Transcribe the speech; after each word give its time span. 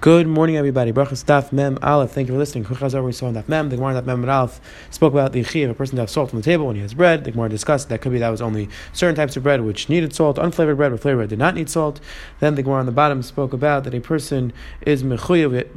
Good 0.00 0.26
morning, 0.26 0.56
everybody. 0.56 0.92
Brachas 0.94 1.22
Daf 1.26 1.52
Mem 1.52 1.78
Aleph. 1.82 2.12
Thank 2.12 2.28
you 2.28 2.32
for 2.32 2.38
listening. 2.38 2.64
Kuchazar 2.64 3.04
we 3.04 3.12
saw 3.12 3.28
in 3.28 3.34
Daf 3.34 3.46
Mem. 3.48 3.68
The 3.68 3.76
Gemara 3.76 4.00
Daf 4.00 4.06
Mem 4.06 4.26
Aleph 4.26 4.58
spoke 4.88 5.12
about 5.12 5.34
the 5.34 5.44
chi 5.44 5.58
of 5.58 5.68
a 5.72 5.74
person 5.74 5.96
to 5.96 6.00
have 6.00 6.08
salt 6.08 6.32
on 6.32 6.40
the 6.40 6.42
table 6.42 6.68
when 6.68 6.76
he 6.76 6.80
has 6.80 6.94
bread. 6.94 7.24
The 7.24 7.32
Gemara 7.32 7.50
discussed 7.50 7.90
that 7.90 8.00
could 8.00 8.10
be 8.10 8.16
that 8.16 8.30
was 8.30 8.40
only 8.40 8.70
certain 8.94 9.14
types 9.14 9.36
of 9.36 9.42
bread 9.42 9.60
which 9.60 9.90
needed 9.90 10.14
salt, 10.14 10.38
unflavored 10.38 10.78
bread 10.78 10.92
or 10.92 10.96
flavored 10.96 11.18
bread 11.18 11.28
did 11.28 11.38
not 11.38 11.54
need 11.54 11.68
salt. 11.68 12.00
Then 12.38 12.54
the 12.54 12.62
Gemara 12.62 12.80
on 12.80 12.86
the 12.86 12.92
bottom 12.92 13.22
spoke 13.22 13.52
about 13.52 13.84
that 13.84 13.92
a 13.92 14.00
person 14.00 14.54
is 14.80 15.02
mechuyev 15.02 15.68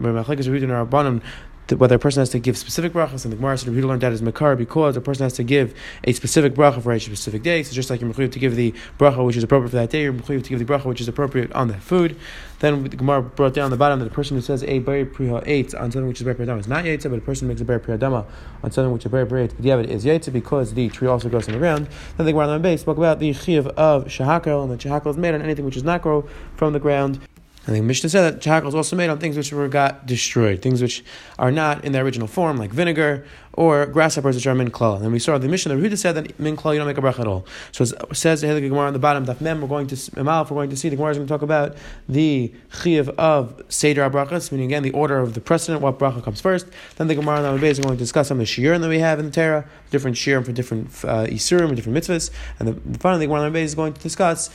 whether 1.75 1.95
a 1.95 1.99
person 1.99 2.21
has 2.21 2.29
to 2.29 2.39
give 2.39 2.57
specific 2.57 2.93
brachas, 2.93 3.25
and 3.25 3.31
the 3.31 3.37
Gemara 3.37 3.57
said 3.57 3.73
we 3.73 3.81
learned 3.81 4.01
that 4.01 4.11
as 4.11 4.21
makar 4.21 4.55
because 4.55 4.95
a 4.97 5.01
person 5.01 5.23
has 5.23 5.33
to 5.33 5.43
give 5.43 5.73
a 6.03 6.13
specific 6.13 6.53
bracha 6.53 6.81
for 6.81 6.91
a 6.91 6.99
specific 6.99 7.43
day. 7.43 7.63
So 7.63 7.73
just 7.73 7.89
like 7.89 8.01
you're 8.01 8.11
mechuyev 8.11 8.31
to 8.31 8.39
give 8.39 8.55
the 8.55 8.73
bracha 8.97 9.25
which 9.25 9.37
is 9.37 9.43
appropriate 9.43 9.71
for 9.71 9.77
that 9.77 9.89
day, 9.89 10.03
you're 10.03 10.13
mechuyev 10.13 10.43
to 10.43 10.49
give 10.49 10.59
the 10.59 10.65
bracha 10.65 10.85
which 10.85 11.01
is 11.01 11.07
appropriate 11.07 11.51
on 11.53 11.67
that 11.69 11.81
food. 11.81 12.17
Then 12.59 12.83
the 12.83 12.95
Gemara 12.95 13.21
brought 13.21 13.53
down 13.53 13.71
the 13.71 13.77
bottom 13.77 13.99
that 13.99 14.07
a 14.07 14.11
person 14.11 14.37
who 14.37 14.41
says 14.41 14.63
a 14.63 14.79
bari 14.79 15.05
priha 15.05 15.43
eight 15.45 15.75
on 15.75 15.91
something 15.91 16.07
which 16.07 16.21
is 16.21 16.23
bari 16.23 16.35
priyadama 16.35 16.59
is 16.59 16.67
not 16.67 16.85
yaitza, 16.85 17.09
but 17.09 17.19
a 17.19 17.21
person 17.21 17.47
who 17.47 17.53
makes 17.53 17.61
a 17.61 17.65
bari 17.65 17.79
priyadama 17.79 18.25
on 18.63 18.71
something 18.71 18.93
which 18.93 19.05
is 19.05 19.11
bari 19.11 19.25
priyat, 19.25 19.83
it 19.83 19.89
is 19.89 20.05
yaitza 20.05 20.31
because 20.31 20.73
the 20.73 20.89
tree 20.89 21.07
also 21.07 21.27
grows 21.27 21.47
on 21.47 21.53
the 21.53 21.59
ground. 21.59 21.89
Then 22.17 22.25
the 22.25 22.31
Gemara 22.31 22.47
on 22.47 22.61
base 22.61 22.81
spoke 22.81 22.97
about 22.97 23.19
the 23.19 23.33
chiv 23.33 23.67
of 23.67 24.05
shahakal, 24.05 24.63
and 24.63 24.71
the 24.71 24.77
shahakal 24.77 25.07
is 25.07 25.17
made 25.17 25.35
on 25.35 25.41
anything 25.41 25.65
which 25.65 25.73
does 25.73 25.83
not 25.83 26.01
grow 26.01 26.27
from 26.55 26.71
the 26.73 26.79
ground. 26.79 27.19
And 27.65 27.75
the 27.75 27.81
Mishnah 27.81 28.09
said 28.09 28.33
that 28.33 28.41
shahakal 28.41 28.67
is 28.67 28.75
also 28.75 28.95
made 28.95 29.09
on 29.09 29.19
things 29.19 29.37
which 29.37 29.53
were 29.53 29.69
got 29.69 30.05
destroyed, 30.05 30.61
things 30.61 30.81
which 30.81 31.03
are 31.39 31.51
not 31.51 31.85
in 31.85 31.93
their 31.93 32.03
original 32.03 32.27
form, 32.27 32.57
like 32.57 32.71
vinegar 32.71 33.25
or 33.53 33.85
grasshoppers, 33.85 34.35
which 34.35 34.45
are 34.47 34.55
min 34.55 34.69
klal. 34.69 35.01
And 35.01 35.13
we 35.13 35.19
saw 35.19 35.37
the 35.37 35.47
Mishnah, 35.47 35.73
the 35.73 35.81
Rehuda 35.81 35.97
said 35.97 36.15
that 36.15 36.37
min 36.39 36.57
klal 36.57 36.73
you 36.73 36.79
don't 36.79 36.87
make 36.87 36.97
a 36.97 37.01
bracha 37.01 37.19
at 37.19 37.27
all. 37.27 37.45
So 37.71 37.83
it 37.83 38.15
says 38.17 38.41
the 38.41 38.47
Gemara 38.59 38.87
on 38.87 38.93
the 38.93 38.99
bottom, 38.99 39.25
Daf 39.25 39.39
Mem, 39.39 39.61
we're 39.61 39.69
going 39.69 39.87
to 39.87 39.95
Emalf, 39.95 40.49
we're 40.49 40.57
going 40.57 40.71
to 40.71 40.75
see 40.75 40.89
the 40.89 40.97
Gemara 40.97 41.11
is 41.11 41.17
going 41.17 41.27
to 41.27 41.33
talk 41.33 41.41
about 41.41 41.77
the 42.09 42.53
chiv 42.81 43.07
of 43.11 43.61
seder 43.69 44.09
brachas, 44.09 44.51
meaning 44.51 44.65
again 44.65 44.83
the 44.83 44.91
order 44.91 45.19
of 45.19 45.33
the 45.33 45.41
precedent, 45.41 45.81
what 45.81 45.97
bracha 45.97 46.21
comes 46.21 46.41
first. 46.41 46.67
Then 46.97 47.07
the 47.07 47.15
Gemara 47.15 47.43
on 47.43 47.59
the 47.59 47.65
is 47.65 47.79
going 47.79 47.95
to 47.95 47.99
discuss 47.99 48.27
some 48.27 48.41
of 48.41 48.45
the 48.45 48.51
shiurim 48.51 48.81
that 48.81 48.89
we 48.89 48.99
have 48.99 49.19
in 49.19 49.25
the 49.25 49.31
Torah, 49.31 49.65
different 49.89 50.17
shiurim 50.17 50.43
for 50.45 50.51
different 50.51 50.87
uh, 51.05 51.27
isurim 51.27 51.73
different 51.75 51.97
mitzvahs. 51.97 52.29
And 52.59 52.67
the, 52.67 52.99
finally, 52.99 53.25
the 53.25 53.27
Gemara 53.27 53.45
on 53.45 53.53
the 53.53 53.59
is 53.59 53.73
going 53.73 53.93
to 53.93 54.01
discuss 54.01 54.49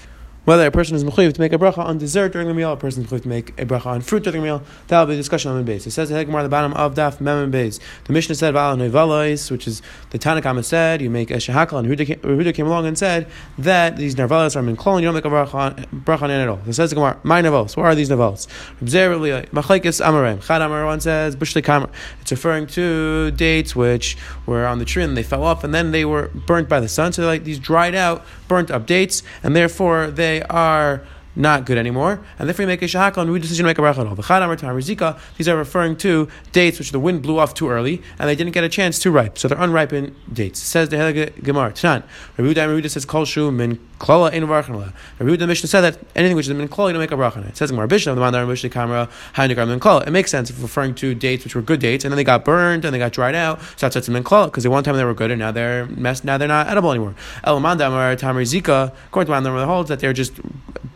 whether 0.48 0.66
a 0.66 0.70
person 0.70 0.96
is 0.96 1.04
mechuyev 1.04 1.34
to 1.34 1.40
make 1.42 1.52
a 1.52 1.58
bracha 1.58 1.76
on 1.76 1.98
dessert 1.98 2.32
during 2.32 2.48
the 2.48 2.54
meal, 2.54 2.72
a 2.72 2.76
person 2.78 3.04
is 3.04 3.10
mechuyev 3.10 3.20
to 3.20 3.28
make 3.28 3.50
a 3.60 3.66
bracha 3.66 3.84
on 3.84 4.00
fruit 4.00 4.22
during 4.22 4.40
the 4.40 4.46
meal, 4.46 4.62
that 4.86 4.98
will 4.98 5.08
be 5.08 5.12
a 5.12 5.16
discussion 5.16 5.50
on 5.50 5.58
the 5.58 5.62
base. 5.62 5.86
It 5.86 5.90
says 5.90 6.08
the 6.08 6.18
at 6.18 6.26
the 6.26 6.48
bottom 6.48 6.72
of 6.72 6.94
Daf 6.94 7.20
Mem 7.20 7.50
base. 7.50 7.78
The 8.04 8.14
Mishnah 8.14 8.34
said 8.34 8.54
Nevalos, 8.54 9.50
which 9.50 9.66
is 9.68 9.82
the 10.08 10.18
Tanakhama 10.18 10.64
said 10.64 11.02
you 11.02 11.10
make 11.10 11.30
a 11.30 11.34
shahakal, 11.34 11.80
and 11.80 11.86
Huda 11.86 12.54
came 12.54 12.66
along 12.66 12.86
and 12.86 12.96
said 12.96 13.28
that 13.58 13.98
these 13.98 14.14
nevalos 14.14 14.56
are 14.56 14.62
minklon, 14.62 15.00
you 15.00 15.04
don't 15.04 15.14
make 15.14 15.26
a 15.26 15.28
bracha 15.28 15.54
on, 15.54 15.74
bracha 15.92 16.22
on 16.22 16.30
it 16.30 16.40
at 16.40 16.48
all. 16.48 16.60
It 16.66 16.72
says 16.72 16.88
the 16.88 16.96
Gemara, 16.96 17.18
my 17.24 17.42
nevalos. 17.42 17.76
What 17.76 17.84
are 17.84 17.94
these? 17.94 18.10
Uh, 18.10 18.16
Machlekes 18.16 20.00
Amarem. 20.00 20.40
Chad 20.40 20.70
one 20.70 21.00
says. 21.00 21.36
It's 21.38 22.30
referring 22.30 22.66
to 22.68 23.30
dates 23.32 23.76
which 23.76 24.16
were 24.46 24.66
on 24.66 24.78
the 24.78 24.86
tree 24.86 25.02
and 25.02 25.14
they 25.14 25.22
fell 25.22 25.44
off 25.44 25.62
and 25.62 25.74
then 25.74 25.90
they 25.90 26.06
were 26.06 26.28
burnt 26.28 26.70
by 26.70 26.80
the 26.80 26.88
sun. 26.88 27.12
So 27.12 27.20
they're 27.22 27.30
like 27.30 27.44
these 27.44 27.58
dried 27.58 27.94
out, 27.94 28.24
burnt 28.48 28.70
up 28.70 28.86
dates, 28.86 29.22
and 29.42 29.54
therefore 29.54 30.10
they 30.10 30.37
are 30.42 31.02
not 31.38 31.64
good 31.64 31.78
anymore, 31.78 32.20
and 32.38 32.48
therefore 32.48 32.64
you 32.64 32.66
make 32.66 32.82
a 32.82 32.86
shahakal 32.86 33.18
and 33.18 33.30
we 33.30 33.38
decision 33.38 33.64
to 33.64 33.68
make 33.68 33.78
a 33.78 33.82
bracha 33.82 35.18
These 35.36 35.48
are 35.48 35.56
referring 35.56 35.96
to 35.98 36.28
dates 36.50 36.78
which 36.78 36.90
the 36.90 36.98
wind 36.98 37.22
blew 37.22 37.38
off 37.38 37.54
too 37.54 37.68
early 37.70 38.02
and 38.18 38.28
they 38.28 38.34
didn't 38.34 38.52
get 38.52 38.64
a 38.64 38.68
chance 38.68 38.98
to 39.00 39.10
ripe, 39.10 39.38
so 39.38 39.46
they're 39.46 39.58
unripened 39.60 40.16
dates. 40.32 40.58
Says 40.58 40.88
the 40.88 41.32
Gemara. 41.42 41.72
Tanan. 41.72 42.02
Rabbi 42.36 42.86
says 42.88 43.04
kol 43.04 43.24
shu 43.24 43.52
min 43.52 43.78
klala 43.98 44.32
ein 44.32 44.42
varchanala. 44.42 44.92
Rabbi 45.18 45.36
the 45.36 45.46
Mishnah 45.46 45.68
said 45.68 45.80
that 45.82 45.98
anything 46.14 46.36
which 46.36 46.48
is 46.48 46.54
min 46.54 46.68
klala 46.68 46.88
you 46.88 46.92
don't 46.94 47.00
make 47.00 47.12
a 47.12 47.16
bracha 47.16 47.46
It 47.48 47.56
says 47.56 47.70
Gemara 47.70 47.88
Bishna 47.88 48.14
the 48.14 48.20
mandar 48.20 48.46
Mishnah 48.46 48.70
kamera 48.70 49.10
hainigar 49.34 49.66
min 49.66 49.80
klala. 49.80 50.06
It 50.06 50.10
makes 50.10 50.30
sense 50.30 50.50
if 50.50 50.62
referring 50.62 50.94
to 50.96 51.14
dates 51.14 51.44
which 51.44 51.54
were 51.54 51.62
good 51.62 51.80
dates 51.80 52.04
and 52.04 52.12
then 52.12 52.16
they 52.16 52.24
got 52.24 52.44
burned 52.44 52.84
and 52.84 52.94
they 52.94 52.98
got 52.98 53.12
dried 53.12 53.34
out. 53.34 53.60
So 53.76 53.88
that's 53.88 54.08
min 54.08 54.24
klala 54.24 54.46
because 54.46 54.64
at 54.64 54.70
one 54.70 54.84
time 54.84 54.96
they 54.96 55.04
were 55.04 55.14
good 55.14 55.30
and 55.30 55.38
now 55.38 55.52
they're 55.52 55.86
messed. 55.86 56.24
Now 56.24 56.38
they're 56.38 56.48
not 56.48 56.68
edible 56.68 56.90
anymore. 56.90 57.14
El 57.44 57.60
mandar 57.60 58.16
tamar 58.16 58.42
zika. 58.42 58.92
According 59.06 59.32
to 59.32 59.40
mandar 59.40 59.66
holds 59.66 59.88
that 59.88 60.00
they're 60.00 60.12
just 60.12 60.34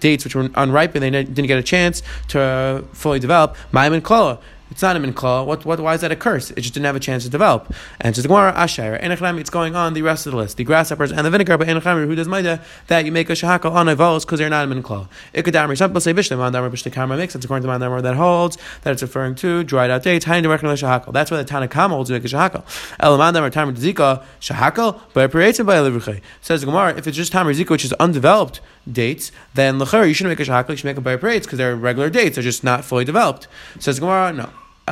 dates 0.00 0.24
which 0.24 0.34
were 0.34 0.48
unripe 0.54 0.94
and 0.94 1.02
they 1.02 1.10
didn't 1.10 1.46
get 1.46 1.58
a 1.58 1.62
chance 1.62 2.02
to 2.28 2.84
fully 2.92 3.18
develop. 3.18 3.56
Ma'im 3.72 3.94
and 3.94 4.04
klala. 4.04 4.38
It's 4.72 4.80
not 4.80 4.96
a 4.96 5.00
minkla. 5.00 5.44
What, 5.44 5.66
what, 5.66 5.80
why 5.80 5.92
is 5.92 6.00
that 6.00 6.10
a 6.12 6.16
curse? 6.16 6.50
It 6.50 6.62
just 6.62 6.72
didn't 6.72 6.86
have 6.86 6.96
a 6.96 7.00
chance 7.00 7.24
to 7.24 7.30
develop. 7.30 7.74
And 8.00 8.14
the 8.14 8.26
Gemara 8.26 8.52
Asher, 8.54 8.98
it's 9.02 9.50
going 9.50 9.76
on 9.76 9.92
the 9.92 10.00
rest 10.00 10.24
of 10.24 10.32
the 10.32 10.38
list. 10.38 10.56
The 10.56 10.64
grasshoppers 10.64 11.12
and 11.12 11.26
the 11.26 11.30
vinegar, 11.30 11.58
but 11.58 11.68
Enechem, 11.68 12.06
who 12.06 12.14
does 12.14 12.26
maida, 12.26 12.62
that 12.86 13.04
you 13.04 13.12
make 13.12 13.28
a 13.28 13.34
shahakal 13.34 13.70
on 13.72 13.86
a 13.88 13.94
vols 13.94 14.24
because 14.24 14.38
they're 14.38 14.48
not 14.48 14.66
a 14.66 14.74
minkla. 14.74 15.08
Ikadamri, 15.34 15.76
some 15.76 15.90
people 15.90 16.00
say 16.00 16.14
Bishlam, 16.14 16.38
Mandamar 16.38 16.70
Bishtakama 16.70 17.18
makes 17.18 17.34
sense 17.34 17.44
according 17.44 17.68
to 17.68 17.68
Mandamar 17.68 18.00
that 18.00 18.16
holds 18.16 18.56
that 18.80 18.92
it's 18.92 19.02
referring 19.02 19.34
to 19.34 19.62
dried 19.62 19.90
out 19.90 20.04
dates, 20.04 20.24
hiding 20.24 20.44
directly 20.44 20.70
on 20.70 20.76
shahakal. 20.76 21.12
That's 21.12 21.30
why 21.30 21.36
the 21.36 21.44
Tanakama 21.44 21.90
holds 21.90 22.08
you 22.08 22.14
make 22.14 22.24
a 22.24 22.28
shahakal. 22.28 22.64
El 22.98 23.18
Mandamar 23.18 23.52
Tamar 23.52 23.74
Zika, 23.74 24.24
shahakal, 24.40 25.02
but 25.12 25.34
it 25.34 25.66
by 25.66 25.76
a 25.76 26.20
Says 26.40 26.64
Gemara, 26.64 26.96
if 26.96 27.06
it's 27.06 27.16
just 27.18 27.32
Tamar 27.32 27.52
Zika, 27.52 27.68
which 27.68 27.84
is 27.84 27.92
undeveloped 27.94 28.62
dates, 28.90 29.32
then 29.52 29.78
Lachar, 29.78 30.08
you 30.08 30.14
shouldn't 30.14 30.38
make 30.38 30.48
a 30.48 30.50
shahakal, 30.50 30.70
you 30.70 30.76
should 30.76 30.86
make 30.86 30.96
a 30.96 31.02
by 31.02 31.16
because 31.16 31.58
they're 31.58 31.76
regular 31.76 32.08
dates, 32.08 32.36
they're 32.36 32.42
just 32.42 32.64
not 32.64 32.86
fully 32.86 33.04
developed. 33.04 33.48
Says 33.78 34.00
Gemara, 34.00 34.32
no. 34.32 34.50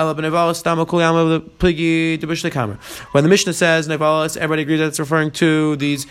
When 0.09 0.17
the 3.25 3.29
Mishnah 3.29 3.53
says 3.53 3.89
Nevalis, 3.89 4.37
everybody 4.37 4.63
agrees 4.63 4.81
that 4.81 4.87
it's 4.87 5.01
referring 5.01 5.31
to 5.33 5.77
these 5.77 6.07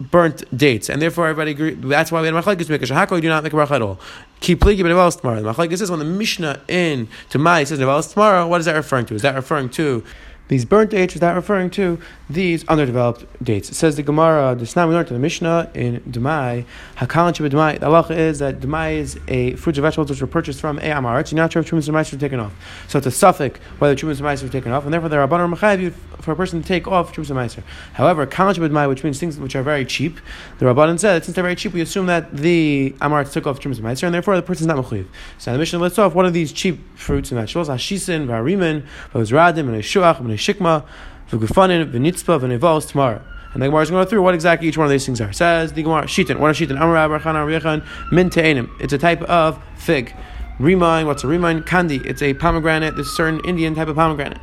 burnt 0.00 0.44
dates, 0.56 0.88
and 0.88 1.02
therefore 1.02 1.26
everybody 1.26 1.50
agrees. 1.52 1.76
That's 1.80 2.12
why 2.12 2.20
we 2.20 2.28
had 2.28 2.34
machlekes 2.34 2.68
make 2.68 2.82
a 2.82 2.86
shahako. 2.86 3.16
You 3.16 3.22
do 3.22 3.28
not 3.28 3.42
make 3.42 3.52
a 3.52 3.56
bracha 3.56 3.72
at 3.72 3.82
all. 3.82 3.98
Keep 4.40 4.60
pligi 4.60 4.78
tomorrow. 5.20 5.42
The 5.42 5.52
machlekes 5.52 5.80
is 5.82 5.90
when 5.90 5.98
the 5.98 6.04
Mishnah 6.04 6.60
in 6.68 7.08
Demai 7.30 7.66
says 7.66 7.78
nevalis 7.78 8.12
tomorrow. 8.12 8.46
What 8.46 8.60
is 8.60 8.66
that 8.66 8.76
referring 8.76 9.06
to? 9.06 9.14
Is 9.14 9.22
that 9.22 9.34
referring 9.34 9.70
to 9.70 10.04
these 10.48 10.64
burnt 10.64 10.90
dates? 10.90 11.14
Is 11.14 11.20
that 11.20 11.32
referring 11.34 11.70
to 11.70 11.98
these 12.28 12.66
underdeveloped 12.68 13.24
dates? 13.42 13.70
It 13.70 13.74
says 13.74 13.96
the 13.96 14.02
Gemara, 14.02 14.54
the 14.54 14.64
Snam 14.64 14.88
we 14.88 14.94
learned 14.94 15.08
to 15.08 15.14
the 15.14 15.20
Mishnah 15.20 15.70
in 15.74 16.00
Dumai, 16.00 16.64
Hakalan 16.96 17.32
Shabbat 17.32 17.50
Dumai. 17.50 17.80
The 17.80 17.86
halacha 17.86 18.16
is 18.16 18.38
that 18.40 18.60
Dumai 18.60 18.96
is 18.96 19.18
a 19.28 19.54
fruits 19.54 19.78
and 19.78 19.82
vegetables 19.82 20.10
which 20.10 20.20
were 20.20 20.26
purchased 20.26 20.60
from 20.60 20.78
a 20.78 20.82
Amaret. 20.82 21.30
You're 21.30 21.36
not 21.36 21.52
sure 21.52 21.60
if 21.60 21.70
Trumas 21.70 21.86
and 21.88 21.94
were 21.94 22.18
taken 22.18 22.40
off. 22.40 22.52
So 22.88 22.98
it's 22.98 23.06
a 23.06 23.10
suffix 23.10 23.60
whether 23.78 23.94
Trumas 23.94 24.20
and 24.20 24.42
were 24.42 24.48
taken 24.48 24.72
off, 24.72 24.84
and 24.84 24.92
therefore 24.92 25.08
there 25.08 25.20
are 25.20 25.28
Rabbanon 25.28 25.54
Machayev 25.54 25.92
for 26.22 26.32
a 26.32 26.36
person 26.36 26.60
to 26.60 26.66
take 26.66 26.88
off 26.88 27.12
Trumas 27.14 27.30
and 27.30 27.36
Mice. 27.36 27.58
However, 27.92 28.26
Kalan 28.26 28.54
Shabbat 28.54 28.70
Dumai, 28.70 28.88
which 28.88 29.04
means 29.04 29.20
things 29.20 29.38
which 29.38 29.54
are 29.54 29.62
very 29.62 29.84
cheap, 29.84 30.18
the 30.58 30.66
Rabbanon 30.66 30.98
said 30.98 31.24
since 31.24 31.34
they're 31.34 31.44
very 31.44 31.56
cheap, 31.56 31.72
we 31.72 31.80
assume 31.80 32.06
that 32.06 32.34
the 32.34 32.94
Amaret 33.00 33.30
took 33.30 33.46
off 33.46 33.60
Trumas 33.60 33.78
and 33.78 33.88
and 33.88 34.14
therefore 34.14 34.36
the 34.36 34.42
person 34.42 34.64
is 34.64 34.66
not 34.66 34.84
Machayev. 34.84 35.06
So 35.38 35.52
the 35.52 35.58
Mishnah 35.58 35.78
lists 35.78 35.98
off 35.98 36.14
one 36.14 36.26
of 36.26 36.32
these 36.32 36.52
cheap 36.52 36.80
fruits 36.96 37.30
and 37.30 37.40
vegetables, 37.40 37.68
Hashisin, 37.68 38.26
Varimin, 38.26 38.86
Vazradim, 39.12 39.60
and 39.60 39.76
a 39.76 39.82
Shuach, 39.82 40.18
and 40.20 40.37
Shikma, 40.38 40.84
v'gufanin, 41.30 41.92
v'nitzpa, 41.92 42.40
v'nevals 42.40 42.88
tomorrow. 42.88 43.22
And 43.52 43.62
the 43.62 43.66
Gemara 43.66 43.82
is 43.82 43.90
going 43.90 44.00
to 44.02 44.04
go 44.04 44.10
through 44.10 44.22
what 44.22 44.34
exactly 44.34 44.68
each 44.68 44.76
one 44.76 44.86
of 44.86 44.90
these 44.90 45.06
things 45.06 45.20
are. 45.20 45.30
It 45.30 45.34
says 45.34 45.72
the 45.72 45.82
Gemara, 45.82 46.04
Shitin, 46.04 46.38
what 46.38 46.50
are 46.50 46.54
Shitin? 46.54 46.76
Amar 46.76 46.96
Abrachan 47.08 47.84
Min 48.12 48.30
Te'enim. 48.30 48.68
It's 48.80 48.92
a 48.92 48.98
type 48.98 49.22
of 49.22 49.62
fig. 49.76 50.14
Remind, 50.58 51.06
what's 51.06 51.24
a 51.24 51.26
remind? 51.26 51.66
Kandi. 51.66 52.04
It's 52.04 52.20
a 52.20 52.34
pomegranate, 52.34 52.96
this 52.96 53.14
certain 53.16 53.40
Indian 53.44 53.74
type 53.74 53.88
of 53.88 53.96
pomegranate. 53.96 54.38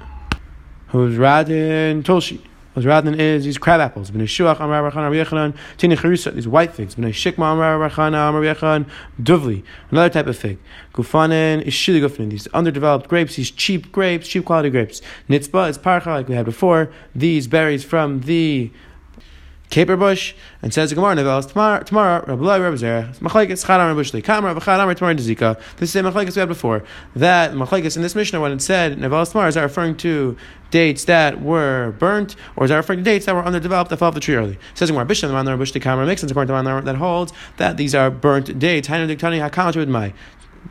Who's 0.88 1.18
Radin 1.18 2.04
Tulshi. 2.04 2.42
What's 2.76 2.86
Radin 2.86 3.18
is 3.18 3.46
these 3.46 3.58
crab 3.58 3.80
apples. 3.80 4.12
These 4.12 4.38
white 6.50 6.74
figs. 6.74 6.96
Duvli, 9.24 9.64
another 9.92 10.10
type 10.10 10.28
of 10.28 10.38
fig. 10.38 10.58
Is 10.98 12.30
these 12.30 12.48
underdeveloped 12.48 13.08
grapes, 13.08 13.38
these 13.38 13.50
cheap 13.50 13.94
grapes, 13.94 14.28
cheap 14.28 14.44
quality 14.44 14.70
grapes. 14.70 15.02
Nitzba 15.30 15.70
is 15.70 15.78
Parcha, 15.78 16.10
like 16.10 16.28
we 16.28 16.36
had 16.36 16.44
before. 16.44 16.92
These 17.16 17.48
berries 17.48 17.86
from 17.86 18.20
the 18.20 18.72
caper 19.76 19.98
bush, 19.98 20.34
and 20.62 20.74
says 20.74 20.94
Gemara 20.94 21.16
Nevelas 21.16 21.50
tomorrow. 21.50 21.84
Tomorrow, 21.84 22.24
Rabbi 22.28 22.58
Rabbi 22.60 22.78
Zera, 22.78 23.14
Machlekes 23.18 23.66
Chadam 23.66 23.90
Rabbi 23.90 24.00
Shli 24.00 24.24
Kamar, 24.24 24.56
Chadam 24.56 24.96
Tomorrow 24.96 25.16
Dezika. 25.16 25.60
This 25.76 25.94
is 25.94 26.02
the 26.02 26.10
Machlekes 26.10 26.34
we 26.34 26.40
had 26.40 26.48
before. 26.48 26.86
That 27.14 27.52
Machlekes 27.52 27.98
in 27.98 28.02
this 28.02 28.16
Mishnah, 28.16 28.40
when 28.40 28.54
it 28.54 28.62
said 28.62 28.98
Nevelas 28.98 29.32
tomorrow, 29.32 29.50
is 29.50 29.56
that 29.56 29.64
referring 29.64 29.98
to 29.98 30.38
dates 30.72 31.04
that 31.06 31.42
were 31.42 31.94
burnt, 32.00 32.38
or 32.56 32.64
is 32.64 32.70
that 32.70 32.78
referring 32.78 33.00
to 33.00 33.04
dates 33.04 33.26
that 33.26 33.36
were 33.36 33.44
underdeveloped 33.44 33.90
that 33.90 33.98
fell 33.98 34.08
off 34.08 34.14
the 34.14 34.22
tree 34.22 34.36
early? 34.36 34.58
Says 34.76 34.90
Gemara 34.90 35.06
Bishlam, 35.06 35.28
the 35.28 35.34
Man 35.34 35.46
Rabbi 35.46 35.64
Shli 35.64 35.82
Kamar 35.82 36.06
makes 36.06 36.22
sense 36.22 36.32
according 36.32 36.48
to 36.48 36.54
the 36.54 36.72
Man 36.72 36.86
that 36.86 36.96
holds 36.96 37.34
that 37.58 37.76
these 37.76 37.94
are 37.94 38.10
burnt 38.10 38.58
dates. 38.58 38.88
Hainu 38.88 39.14
Diktani 39.14 39.46
Hakal 39.46 39.86
Mai. 39.90 40.14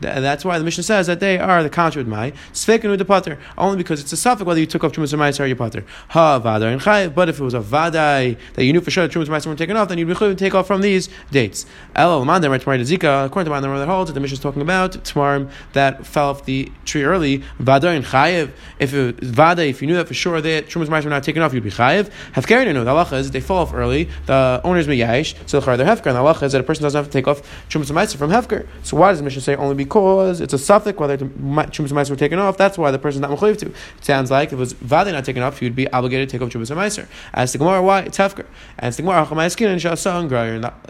That's 0.01 0.45
why 0.45 0.59
the 0.59 0.65
mission 0.65 0.83
says 0.83 1.07
that 1.07 1.21
they 1.21 1.39
are 1.39 1.63
the 1.63 1.71
contra 1.71 2.01
with 2.01 2.09
my 2.09 2.33
sveikin 2.53 2.91
with 2.91 2.99
the 2.99 3.05
pater, 3.05 3.39
only 3.57 3.77
because 3.77 4.01
it's 4.01 4.13
a 4.13 4.17
suffix 4.17 4.45
whether 4.45 4.61
you 4.61 4.67
took 4.67 4.85
off 4.85 4.93
trumas 4.93 5.13
or 5.13 5.19
ma'aser 5.19 5.41
or 5.41 5.47
your 5.47 5.57
pater. 5.57 5.85
Ha 6.09 6.41
vadai 6.41 6.73
and 6.73 6.81
chayiv. 6.81 7.15
But 7.15 7.29
if 7.29 7.39
it 7.41 7.45
was 7.45 7.55
a 7.55 7.61
vadai 7.61 8.37
that 8.55 8.65
you 8.65 8.73
knew 8.73 8.81
for 8.81 8.91
sure 8.91 9.07
that 9.07 9.15
trumas 9.15 9.27
ma'aser 9.27 9.47
were 9.47 9.55
taken 9.55 9.77
off, 9.77 9.89
then 9.89 9.99
you'd 9.99 10.09
be 10.09 10.15
to 10.15 10.35
take 10.35 10.55
off 10.55 10.67
from 10.67 10.81
these 10.81 11.09
dates. 11.31 11.67
El 11.95 12.25
mandem 12.25 12.51
right 12.51 12.61
tomorrow 12.61 12.79
zika. 12.81 13.27
According 13.27 13.53
to 13.53 13.57
mandem 13.57 13.79
that 13.79 13.87
holds 13.87 14.11
that 14.11 14.15
the 14.15 14.21
Mishnah 14.21 14.35
is 14.35 14.41
talking 14.41 14.63
about 14.63 15.05
tomorrow 15.05 15.49
that 15.73 16.07
fell 16.07 16.31
off 16.31 16.45
the 16.45 16.71
tree 16.85 17.05
early. 17.05 17.43
Vadai 17.61 17.97
and 17.97 18.05
chayiv. 18.05 18.51
If 18.79 18.95
it 18.95 19.19
vadai, 19.19 19.71
if 19.71 19.81
you 19.81 19.89
knew 19.89 19.95
that 19.97 20.09
for 20.09 20.15
sure 20.15 20.41
that 20.41 20.67
trumas 20.67 20.87
ma'aser 20.87 21.05
were 21.05 21.11
not 21.11 21.23
taken 21.23 21.43
off, 21.43 21.55
you'd 21.55 21.63
be 21.63 21.71
chayiv. 21.71 22.11
Hefker, 22.33 22.73
no. 22.75 22.85
The 22.85 22.91
halacha 22.91 23.19
is 23.19 23.31
they 23.31 23.41
fall 23.41 23.59
off 23.59 23.73
early. 23.73 24.09
The 24.27 24.61
owners 24.65 24.87
miyayish, 24.87 25.49
so 25.49 25.61
the 25.61 25.77
they're 25.77 25.87
hefker. 25.87 26.07
And 26.07 26.17
the 26.17 26.21
halacha 26.21 26.43
is 26.45 26.53
that 26.53 26.61
a 26.61 26.65
person 26.65 26.83
doesn't 26.83 26.99
have 26.99 27.07
to 27.07 27.13
take 27.13 27.29
off 27.29 27.43
trumas 27.69 27.91
ma'aser 27.91 28.17
from 28.17 28.31
hefker. 28.31 28.67
So 28.83 28.97
why 28.97 29.11
does 29.11 29.19
the 29.19 29.25
mission 29.25 29.41
say 29.41 29.55
only? 29.55 29.84
Because 29.85 30.41
it's 30.41 30.53
a 30.53 30.59
suffix 30.59 30.99
whether 30.99 31.17
Chumas 31.17 31.93
Meiser 31.93 32.11
were 32.11 32.17
taken 32.17 32.39
off. 32.39 32.57
That's 32.57 32.77
why 32.77 32.91
the 32.91 32.99
person's 32.99 33.23
not 33.23 33.31
mechuyev 33.31 33.59
to. 33.59 33.73
Sounds 34.01 34.31
like 34.31 34.49
if 34.49 34.55
it 34.55 34.57
was 34.57 34.73
Vadi 34.73 35.13
not 35.13 35.25
taken 35.25 35.43
off, 35.43 35.59
he 35.59 35.67
would 35.67 35.77
be 35.77 35.89
obligated 35.91 36.29
to 36.29 36.39
take 36.39 36.45
off 36.45 36.53
Chumas 36.53 36.75
Meiser. 36.75 37.07
As 37.33 37.53
the 37.53 37.59
Gemara, 37.59 37.83
why? 37.83 38.01
It's 38.01 38.19
Hefker. 38.19 38.47
As 38.79 38.97
the 38.97 39.03
Gemara, 39.03 39.25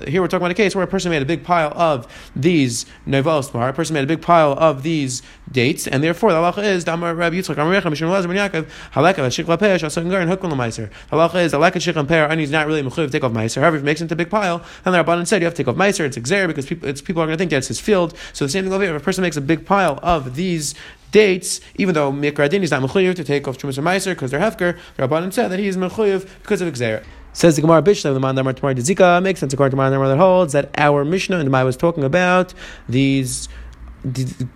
here 0.08 0.22
we're 0.22 0.28
talking 0.28 0.42
about 0.42 0.50
a 0.50 0.54
case 0.54 0.74
where 0.74 0.84
a 0.84 0.86
person 0.86 1.10
made 1.10 1.22
a 1.22 1.26
big 1.26 1.44
pile 1.44 1.72
of 1.74 2.06
these 2.34 2.86
Nevalos 3.06 3.68
A 3.68 3.72
person 3.72 3.94
made 3.94 4.04
a 4.04 4.06
big 4.06 4.22
pile 4.22 4.52
of 4.52 4.82
these 4.82 5.22
dates, 5.50 5.86
and 5.86 6.02
therefore 6.02 6.32
the 6.32 6.38
halacha 6.38 6.64
is 6.64 6.84
Damar 6.84 7.14
Rabbi 7.14 7.36
Yitzchak 7.36 7.58
Amar 7.58 7.74
Recha 7.74 7.90
Mishum 7.90 8.10
Lazar 8.10 8.28
Yaakov 8.28 8.68
Haleka 8.92 9.26
Shikla 9.26 9.58
Peah 9.58 9.76
Shasan 9.76 10.10
Gar 10.10 10.20
and 10.20 10.30
Hukman 10.30 10.52
Meiser. 10.52 10.90
Halacha 11.10 11.44
is 11.44 11.52
Haleka 11.52 11.74
Shikla 11.74 12.06
Peah 12.06 12.30
and 12.30 12.40
he's 12.40 12.50
not 12.50 12.66
really 12.66 12.82
mechuyev 12.82 13.10
take 13.10 13.24
off 13.24 13.32
Meiser. 13.32 13.60
However, 13.60 13.76
if 13.76 13.82
he 13.82 13.86
makes 13.86 14.00
into 14.00 14.14
a 14.14 14.16
big 14.16 14.30
pile, 14.30 14.64
and 14.84 14.94
the 14.94 15.02
Rabbanan 15.02 15.26
said 15.26 15.42
you 15.42 15.46
have 15.46 15.54
to 15.54 15.62
take 15.62 15.68
off 15.68 15.76
Meiser, 15.76 16.04
it's 16.04 16.16
exer 16.16 16.46
because 16.46 16.66
people, 16.66 16.88
it's, 16.88 17.00
people 17.00 17.22
are 17.22 17.26
going 17.26 17.36
to 17.36 17.40
think 17.40 17.50
that 17.50 17.58
it's 17.58 17.68
his 17.68 17.80
field. 17.80 18.16
So 18.32 18.44
the 18.44 18.50
same 18.50 18.64
thing 18.64 18.72
over. 18.72 18.83
If 18.90 19.00
a 19.00 19.04
person 19.04 19.22
makes 19.22 19.36
a 19.36 19.40
big 19.40 19.66
pile 19.66 19.98
of 20.02 20.34
these 20.34 20.74
dates, 21.10 21.60
even 21.76 21.94
though 21.94 22.12
Mikradin 22.12 22.62
is 22.62 22.70
not 22.70 22.82
mechuyev 22.82 23.14
to 23.16 23.24
take 23.24 23.46
off 23.46 23.56
Chumas 23.58 23.78
Meiser 23.78 24.12
because 24.12 24.30
they're 24.30 24.40
hefker, 24.40 24.78
the 24.96 25.06
Rabbanan 25.06 25.32
said 25.32 25.48
that 25.48 25.58
he 25.58 25.68
is 25.68 25.76
mechuyev 25.76 26.28
because 26.42 26.60
of 26.60 26.72
exer. 26.72 27.04
Says 27.32 27.56
the 27.56 27.62
Gemara 27.62 27.82
Bishla, 27.82 28.14
the 28.14 28.20
man 28.20 28.36
Damar 28.36 28.52
Tamar 28.52 28.74
Zika 28.74 29.20
makes 29.22 29.40
sense 29.40 29.52
according 29.52 29.72
to 29.72 29.76
man 29.76 29.90
that 29.90 30.16
holds 30.16 30.52
that 30.52 30.70
our 30.78 31.04
Mishnah 31.04 31.38
and 31.38 31.48
Demai 31.48 31.64
was 31.64 31.76
talking 31.76 32.04
about 32.04 32.54
these 32.88 33.48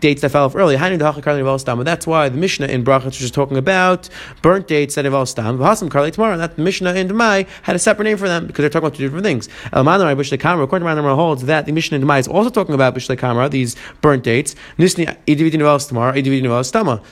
dates 0.00 0.22
that 0.22 0.30
fell 0.30 0.44
off 0.44 0.54
early. 0.54 0.76
That's 0.76 2.06
why 2.06 2.28
the 2.28 2.36
Mishnah 2.36 2.66
in 2.66 2.84
Brachot 2.84 3.04
was 3.06 3.16
just 3.16 3.34
talking 3.34 3.56
about 3.56 4.08
burnt 4.42 4.68
dates 4.68 4.94
that 4.96 5.06
involve 5.06 5.28
stam. 5.28 5.58
V'hasam. 5.58 5.88
That 6.38 6.56
the 6.56 6.62
Mishnah 6.62 6.94
in 6.94 7.08
Demai 7.08 7.46
had 7.62 7.76
a 7.76 7.78
separate 7.78 8.04
name 8.04 8.16
for 8.16 8.28
them 8.28 8.46
because 8.46 8.62
they're 8.62 8.70
talking 8.70 8.86
about 8.86 8.96
two 8.96 9.04
different 9.04 9.24
things. 9.24 9.48
According 9.72 9.86
to 9.88 10.14
Manamai 10.24 11.14
holds 11.14 11.44
that 11.44 11.66
the 11.66 11.72
Mishnah 11.72 11.96
in 11.96 12.04
Demai 12.04 12.20
is 12.20 12.28
also 12.28 12.50
talking 12.50 12.74
about 12.74 12.94
Bishlei 12.94 13.16
Kamra, 13.16 13.50
these 13.50 13.76
burnt 14.00 14.22
dates. 14.24 14.54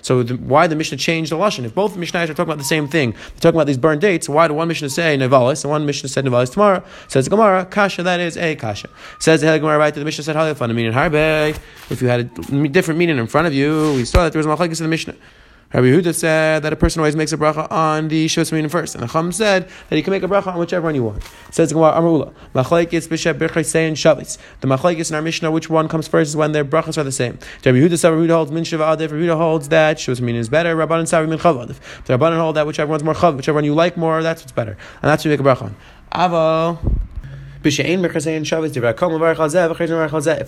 So 0.03 0.23
the, 0.23 0.37
why 0.37 0.67
the 0.67 0.77
Mishnah 0.77 0.99
changed 0.99 1.33
the 1.33 1.37
lashon? 1.37 1.65
If 1.65 1.75
both 1.75 1.97
Mishnahs 1.97 2.25
are 2.25 2.35
talking 2.35 2.45
about 2.45 2.59
the 2.59 2.65
same 2.65 2.87
thing, 2.89 3.13
they're 3.13 3.41
talking 3.41 3.57
about 3.57 3.67
these 3.67 3.79
burnt 3.79 4.01
dates. 4.01 4.29
Why 4.29 4.47
did 4.49 4.55
one 4.55 4.69
Mishnah 4.69 4.91
say 4.91 5.17
Nevalis 5.17 5.65
and 5.65 5.71
one 5.71 5.87
Mishnah 5.87 6.09
said 6.09 6.25
Nevalis 6.25 6.51
tomorrow? 6.51 6.85
Says 7.09 7.29
Gemara 7.29 7.65
Kasha. 7.65 8.03
That 8.03 8.21
is 8.21 8.37
a 8.37 8.57
Kasha. 8.57 8.89
Says 9.19 9.41
the 9.41 9.59
Gemara 9.59 9.79
right 9.79 9.95
to 9.95 10.01
the 10.01 10.05
Mishnah 10.05 10.25
said 10.25 10.37
Halifan. 10.37 10.71
I 10.71 10.73
mean 10.73 10.87
in 10.87 10.93
Harbe. 10.93 11.57
If 11.89 12.03
you 12.03 12.09
had 12.09 12.21
a 12.21 12.26
different 12.27 12.99
meaning 12.99 13.19
in 13.19 13.27
front 13.27 13.47
of 13.47 13.55
you. 13.55 13.95
We 13.95 14.05
saw 14.05 14.25
that 14.25 14.33
there 14.33 14.43
was 14.43 14.47
machlekes 14.47 14.81
in 14.81 14.85
the 14.85 14.91
Mishnah. 14.91 15.15
Rabbi 15.75 15.89
Yehuda 15.89 16.15
said 16.15 16.63
that 16.63 16.73
a 16.73 16.77
person 16.77 17.01
always 17.01 17.17
makes 17.17 17.33
a 17.33 17.37
bracha 17.37 17.71
on 17.73 18.07
the 18.07 18.27
Shivas 18.27 18.53
Minim 18.53 18.71
first, 18.71 18.95
and 18.95 19.03
the 19.03 19.09
Chum 19.09 19.33
said 19.33 19.69
that 19.89 19.97
he 19.97 20.03
can 20.03 20.13
make 20.13 20.23
a 20.23 20.29
bracha 20.29 20.47
on 20.47 20.59
whichever 20.61 20.85
one 20.85 20.95
you 20.95 21.03
want. 21.03 21.25
Says 21.51 21.73
Gemara 21.73 21.93
Amrula, 21.95 22.33
Machlekes 22.55 23.75
and 23.75 23.99
Shabbos. 23.99 24.39
The 24.61 24.69
Machlekes 24.69 25.11
in 25.11 25.17
our 25.17 25.23
Mishnah, 25.23 25.51
which 25.51 25.69
one 25.69 25.89
comes 25.89 26.07
first 26.07 26.29
is 26.29 26.37
when 26.37 26.53
their 26.53 26.65
brachas 26.65 26.97
are 26.97 27.03
the 27.03 27.11
same. 27.11 27.41
Rabbi 27.65 27.79
Yehuda 27.79 27.99
said 27.99 28.11
Rabbi 28.11 28.33
holds 28.33 28.53
Min 28.53 28.63
Shiva 28.63 28.85
Adif. 28.85 29.11
Rabbi 29.11 29.17
Yehuda 29.17 29.37
holds 29.37 29.69
that 29.71 29.97
Shivas 29.97 30.21
Minim 30.21 30.41
is 30.41 30.49
better. 30.49 30.77
Rabbanan 30.77 31.03
Savi 31.03 31.29
Min 31.29 31.39
Chav 31.41 31.67
Adif. 31.67 32.05
The 32.05 32.17
Rabbanan 32.17 32.39
hold 32.39 32.55
that 32.55 32.67
whichever 32.69 32.89
one's 32.89 33.03
more 33.03 33.15
Chav, 33.15 33.37
whichever 33.37 33.57
one 33.57 33.65
you 33.65 33.75
like 33.75 33.97
more, 33.97 34.23
that's 34.23 34.43
what's 34.43 34.53
better, 34.53 34.79
and 35.03 35.11
that's 35.11 35.25
what 35.25 35.31
you 35.33 35.37
make 35.37 35.41
a 35.41 35.43
bracha 35.43 35.63
on. 35.63 35.77
Avo. 36.13 36.79
If 37.67 37.79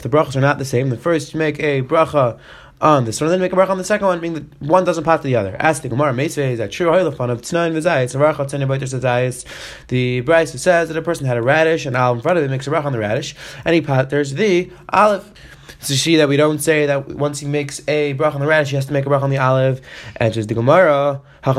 the 0.03 0.09
brachas 0.09 0.37
are 0.37 0.41
not 0.41 0.59
the 0.59 0.65
same, 0.65 0.91
the 0.91 0.97
first 0.97 1.35
you 1.35 1.38
make 1.38 1.59
a 1.59 1.82
bracha 1.82 2.38
on 2.80 3.04
this 3.04 3.20
one, 3.20 3.30
then 3.30 3.40
make 3.40 3.52
a 3.52 3.56
bracha 3.56 3.70
on 3.70 3.78
the 3.78 3.84
second 3.84 4.06
one, 4.06 4.20
meaning 4.20 4.34
that 4.34 4.62
one 4.62 4.84
doesn't 4.84 5.04
pass 5.04 5.20
to 5.20 5.26
the 5.26 5.36
other. 5.36 5.56
Ask 5.58 5.82
the 5.82 5.88
Gemara, 5.88 6.12
Meisvei 6.12 6.52
is 6.52 6.58
that 6.58 6.70
true 6.70 6.86
hoilafan 6.86 7.30
of 7.30 7.42
tnain 7.42 7.72
v'zayis, 7.72 8.14
a. 8.14 9.44
The 9.88 10.22
Brisa 10.22 10.58
says 10.58 10.88
that 10.88 10.96
a 10.96 11.02
person 11.02 11.26
had 11.26 11.36
a 11.36 11.42
radish, 11.42 11.86
and 11.86 11.96
olive 11.96 12.19
in 12.19 12.22
front 12.22 12.38
of 12.38 12.44
him 12.44 12.50
makes 12.50 12.66
a 12.66 12.70
bracha 12.70 12.84
on 12.84 12.92
the 12.92 12.98
radish, 12.98 13.34
and 13.64 13.75
he 13.75 13.80
patters 13.80 14.34
the 14.34 14.70
olive. 14.92 15.32
So 15.80 15.94
see 15.94 16.16
that 16.16 16.28
we 16.28 16.36
don't 16.36 16.58
say 16.58 16.86
that 16.86 17.08
once 17.08 17.38
he 17.38 17.46
makes 17.46 17.86
a 17.88 18.14
brach 18.14 18.34
on 18.34 18.40
the 18.40 18.46
radish, 18.46 18.70
he 18.70 18.76
has 18.76 18.86
to 18.86 18.92
make 18.92 19.06
a 19.06 19.08
brach 19.08 19.22
on 19.22 19.30
the 19.30 19.38
olive. 19.38 19.80
And 20.16 20.34
just 20.34 20.48
the 20.48 20.54
Gemara, 20.54 21.20
here 21.44 21.54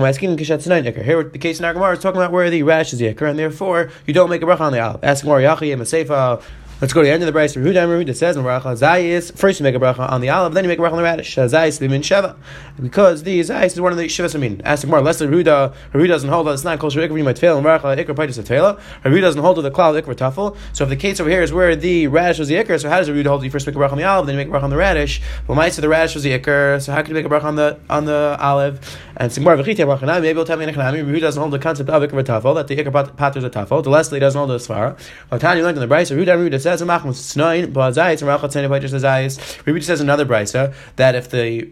the 1.24 1.38
case 1.39 1.60
in 1.60 1.66
our 1.66 1.74
Gemara 1.74 1.94
is 1.94 2.00
talking 2.00 2.19
about 2.19 2.31
where 2.31 2.50
the 2.50 2.63
radish 2.63 2.92
is 2.94 3.00
the 3.00 3.07
and 3.07 3.39
therefore 3.39 3.92
you 4.06 4.13
don't 4.13 4.30
make 4.30 4.42
a 4.42 4.45
brach 4.45 4.60
on 4.60 4.74
the 4.74 4.81
olive. 4.81 5.04
Ask 5.04 5.24
Gemara, 5.24 5.44
Yachi, 5.44 5.74
Maseifa, 5.77 6.44
Let's 6.81 6.94
go 6.94 7.02
to 7.02 7.08
the 7.08 7.12
end 7.12 7.22
of 7.22 7.34
the 7.34 7.38
Brisa. 7.38 7.62
That 7.62 8.16
says 8.16 8.38
Zayis. 8.38 9.38
First 9.38 9.60
you 9.60 9.66
make 9.66 9.76
a 9.76 9.80
bracha 9.80 10.10
on 10.10 10.22
the 10.22 10.30
olive, 10.30 10.54
then 10.54 10.64
you 10.64 10.70
make 10.70 10.80
a 10.80 10.81
bracha 10.81 10.94
on 10.94 10.98
the 10.98 11.04
radish. 11.04 11.38
Uh, 11.38 11.44
Zayis 11.44 11.78
bimin 11.78 12.00
sheva. 12.00 12.38
Because 12.81 13.24
the 13.24 13.42
Zayis 13.42 13.74
is 13.74 13.81
one 13.81 13.92
of 13.92 13.98
the 13.98 14.06
shivas 14.06 14.34
amin. 14.34 14.62
Ask 14.64 14.84
the 14.84 14.88
Gemara. 14.88 15.02
Less 15.02 15.22
Rehuda. 15.22 15.76
Rehuda 15.92 16.08
doesn't 16.08 16.30
hold 16.30 16.48
that 16.48 16.54
it's 16.54 16.64
not 16.64 16.80
kosher 16.80 17.02
ikra. 17.02 17.18
You 17.18 17.26
might 17.26 17.38
fail 17.38 17.58
and 17.58 17.66
bracha 17.66 17.98
ikra 17.98 18.16
paitis 18.16 18.42
atela. 18.42 18.80
Rehuda 19.04 19.20
doesn't 19.20 19.42
hold 19.42 19.58
to 19.58 19.62
the 19.62 19.72
cloud 19.72 20.02
ikra 20.02 20.16
tafel. 20.16 20.56
So 20.72 20.86
if 20.86 20.90
the 20.90 20.96
case 20.96 21.20
over 21.20 21.30
here 21.30 21.42
is 21.42 21.52
where 21.52 21.76
the 21.76 22.08
radish 22.08 22.40
was 22.40 22.48
the 22.48 22.56
ikra, 22.56 22.80
so 22.80 22.88
how 22.88 23.00
does 23.00 23.10
Rehuda 23.10 23.26
hold? 23.26 23.44
You 23.44 23.52
first 23.52 23.68
make 23.68 23.76
a 23.76 23.80
bracha 23.80 23.92
on 23.92 23.98
the 23.98 24.06
olive, 24.06 24.28
then 24.28 24.36
you 24.36 24.46
make 24.46 24.48
a 24.48 24.52
bracha 24.58 24.64
on 24.64 24.70
the 24.70 24.78
radish. 24.78 25.22
Well, 25.48 25.58
might 25.58 25.74
say 25.74 25.81
the 25.81 25.90
radish 25.90 26.16
was 26.16 26.24
the 26.24 26.40
ikra. 26.40 26.81
So 26.81 26.94
how 26.94 27.02
can 27.02 27.10
you 27.10 27.22
make 27.22 27.26
a 27.26 27.30
bracha 27.30 27.44
on 27.44 27.58
the 27.58 27.78
on 27.90 28.06
the 28.06 28.38
olive? 28.40 28.80
And 29.19 29.30
Sigmar 29.33 29.62
v'chita 29.62 29.86
bracha 29.86 30.21
maybe 30.21 30.38
you'll 30.38 30.45
tell 30.45 30.57
me 30.57 30.66
nechanami. 30.66 31.04
Rehuda 31.04 31.19
doesn't 31.19 31.42
hold 31.42 31.51
the 31.51 31.60
concept 31.60 31.89
of 31.89 32.01
ikra 32.01 32.24
tafel 32.24 32.56
that 32.56 32.68
the 32.68 32.77
ikra 32.77 33.18
patters 33.18 33.44
a 33.44 33.50
tafel. 33.50 33.83
The 33.83 33.89
Leslie 33.89 34.18
doesn't 34.18 34.39
hold 34.39 34.50
the 34.50 34.56
svara. 34.56 34.98
Well, 35.30 35.42
Tanya 35.42 35.62
learned 35.62 35.75
in 35.75 35.81
the 35.81 35.88
Bryce. 35.88 36.10
Rehuda 36.10 36.50
Rehuda 36.50 36.62
says 36.62 37.36
nine, 37.36 37.74
but 37.74 37.92
Zayis 37.92 38.21
and 38.21 38.30
Rachel 38.30 38.48
Tzeni 38.48 38.69
Paitis 38.69 38.98
Zayis. 38.98 39.66
Rabbi 39.66 39.80
says 39.80 40.00
another 40.00 40.25
brisa 40.25 40.74
that 40.95 41.16
if 41.16 41.30
the 41.31 41.69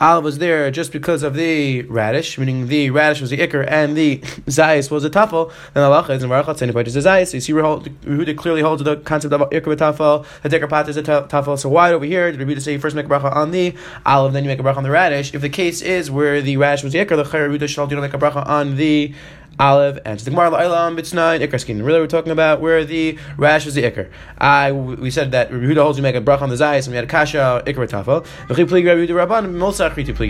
olive 0.00 0.24
was 0.24 0.38
there 0.38 0.70
just 0.70 0.92
because 0.92 1.22
of 1.22 1.34
the 1.34 1.82
radish, 1.82 2.38
meaning 2.38 2.68
the 2.68 2.90
radish 2.90 3.20
was 3.20 3.30
the 3.30 3.38
ikr 3.38 3.66
and 3.70 3.96
the 3.96 4.18
zayis 4.46 4.90
was 4.90 5.02
the 5.02 5.10
tafel, 5.10 5.52
then 5.74 5.82
Allah 5.82 6.04
is 6.12 6.22
in 6.22 6.30
Barachat 6.30 6.56
Tzeni 6.56 6.72
Paitis 6.72 6.96
Zayis. 6.96 7.28
So 7.28 7.36
you 7.36 7.40
see 7.40 7.52
Rehuda 7.52 8.36
clearly 8.36 8.62
holds 8.62 8.82
the 8.82 8.96
concept 8.96 9.32
of 9.32 9.40
ikr 9.50 9.76
tafel, 9.76 10.26
the 10.42 10.48
ikr 10.48 10.68
pat 10.68 10.88
is 10.88 10.96
a 10.96 11.02
tafel. 11.02 11.58
So 11.58 11.68
why 11.68 11.92
over 11.92 12.04
here 12.04 12.30
did 12.30 12.40
Rabbi 12.40 12.58
say 12.60 12.72
you 12.72 12.78
first 12.78 12.96
make 12.96 13.06
a 13.06 13.08
bracha 13.08 13.34
on 13.34 13.50
the 13.50 13.74
olive, 14.04 14.32
then 14.32 14.44
you 14.44 14.48
make 14.48 14.60
a 14.60 14.62
bracha 14.62 14.76
on 14.76 14.82
the 14.82 14.90
radish? 14.90 15.34
If 15.34 15.42
the 15.42 15.48
case 15.48 15.82
is 15.82 16.10
where 16.10 16.42
the 16.42 16.56
radish 16.56 16.82
was 16.82 16.92
the 16.92 16.98
ikr, 16.98 17.16
the 17.16 17.48
Rabbi 17.48 17.66
should 17.66 17.88
do 17.88 18.00
make 18.00 18.14
a 18.14 18.18
bracha 18.18 18.46
on 18.46 18.76
the 18.76 19.14
Olive 19.58 19.98
and 20.04 20.20
the 20.20 20.30
Gemara 20.30 20.50
La'ilam 20.50 20.96
Ikar 20.98 21.60
Skin. 21.60 21.82
Really, 21.82 22.00
we're 22.00 22.06
talking 22.06 22.32
about 22.32 22.60
where 22.60 22.84
the 22.84 23.18
rash 23.36 23.66
is 23.66 23.74
the 23.74 23.82
Ikar. 23.82 24.10
I 24.38 24.72
we 24.72 25.10
said 25.10 25.32
that 25.32 25.50
Rehuda 25.50 25.82
holds 25.82 25.98
you 25.98 26.02
make 26.02 26.14
a 26.14 26.20
brach 26.20 26.42
on 26.42 26.50
the 26.50 26.56
Zayis 26.56 26.84
and 26.84 26.88
we 26.88 26.96
had 26.96 27.04
a 27.04 27.08
Kasha 27.08 27.62
Ikar 27.66 27.88
Tafel. 27.88 28.26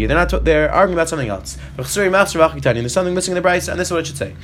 They're 0.09 0.17
not. 0.17 0.45
They're 0.45 0.71
arguing 0.71 0.97
about 0.97 1.09
something 1.09 1.29
else. 1.29 1.59
There's 1.77 2.93
something 2.93 3.15
missing 3.15 3.37
in 3.37 3.43
the 3.43 3.49
Brisa, 3.49 3.71
and 3.71 3.81
this 3.81 3.89
is 3.89 3.93
what 3.93 4.01
it 4.01 4.07
should 4.07 4.17
say. 4.17 4.35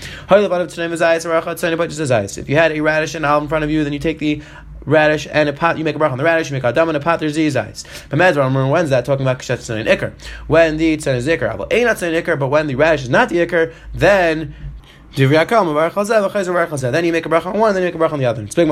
If 2.41 2.49
you 2.49 2.57
had 2.57 2.73
a 2.73 2.81
radish 2.81 3.15
and 3.15 3.27
olive 3.27 3.43
in 3.45 3.49
front 3.49 3.65
of 3.65 3.71
you, 3.71 3.85
then 3.85 3.93
you 3.93 3.99
take 3.99 4.19
the 4.19 4.43
radish 4.85 5.29
and 5.31 5.49
a 5.49 5.53
pot. 5.53 5.79
You 5.79 5.85
make 5.85 5.95
a 5.95 5.99
brach 5.99 6.11
on 6.11 6.19
the 6.19 6.25
radish. 6.25 6.51
You 6.51 6.55
make 6.55 6.65
a 6.65 6.73
dam 6.73 6.89
and 6.89 6.97
a 6.97 7.01
pot. 7.01 7.21
There's 7.21 7.37
these 7.37 7.55
eyes. 7.57 7.85
But 8.09 8.19
Medvar, 8.19 8.71
when's 8.71 8.91
that 8.91 9.05
talking 9.05 9.25
about 9.25 9.39
kashet 9.39 9.71
and 9.71 9.89
ikar? 9.89 10.13
When 10.49 10.77
the 10.77 10.97
tzon 10.97 11.15
is 11.17 11.29
ikar, 11.29 11.57
well, 11.57 11.69
ain't 11.71 11.87
not 11.87 11.97
ikar, 11.99 12.37
but 12.39 12.49
when 12.49 12.67
the 12.67 12.75
radish 12.75 13.03
is 13.03 13.11
not 13.11 13.29
the 13.29 13.37
ikar, 13.47 13.73
then 13.95 14.55
then 15.15 17.05
you 17.05 17.13
make 17.13 17.27
a 17.27 17.29
bracha 17.29 17.47
on 17.47 17.59
one, 17.59 17.75
then 17.75 17.83
you 17.83 17.89
make 17.89 17.95
a 17.95 17.99
bracha 17.99 18.13
on 18.13 18.19
the 18.19 18.25
other. 18.25 18.43
It's 18.43 18.55
big 18.55 18.69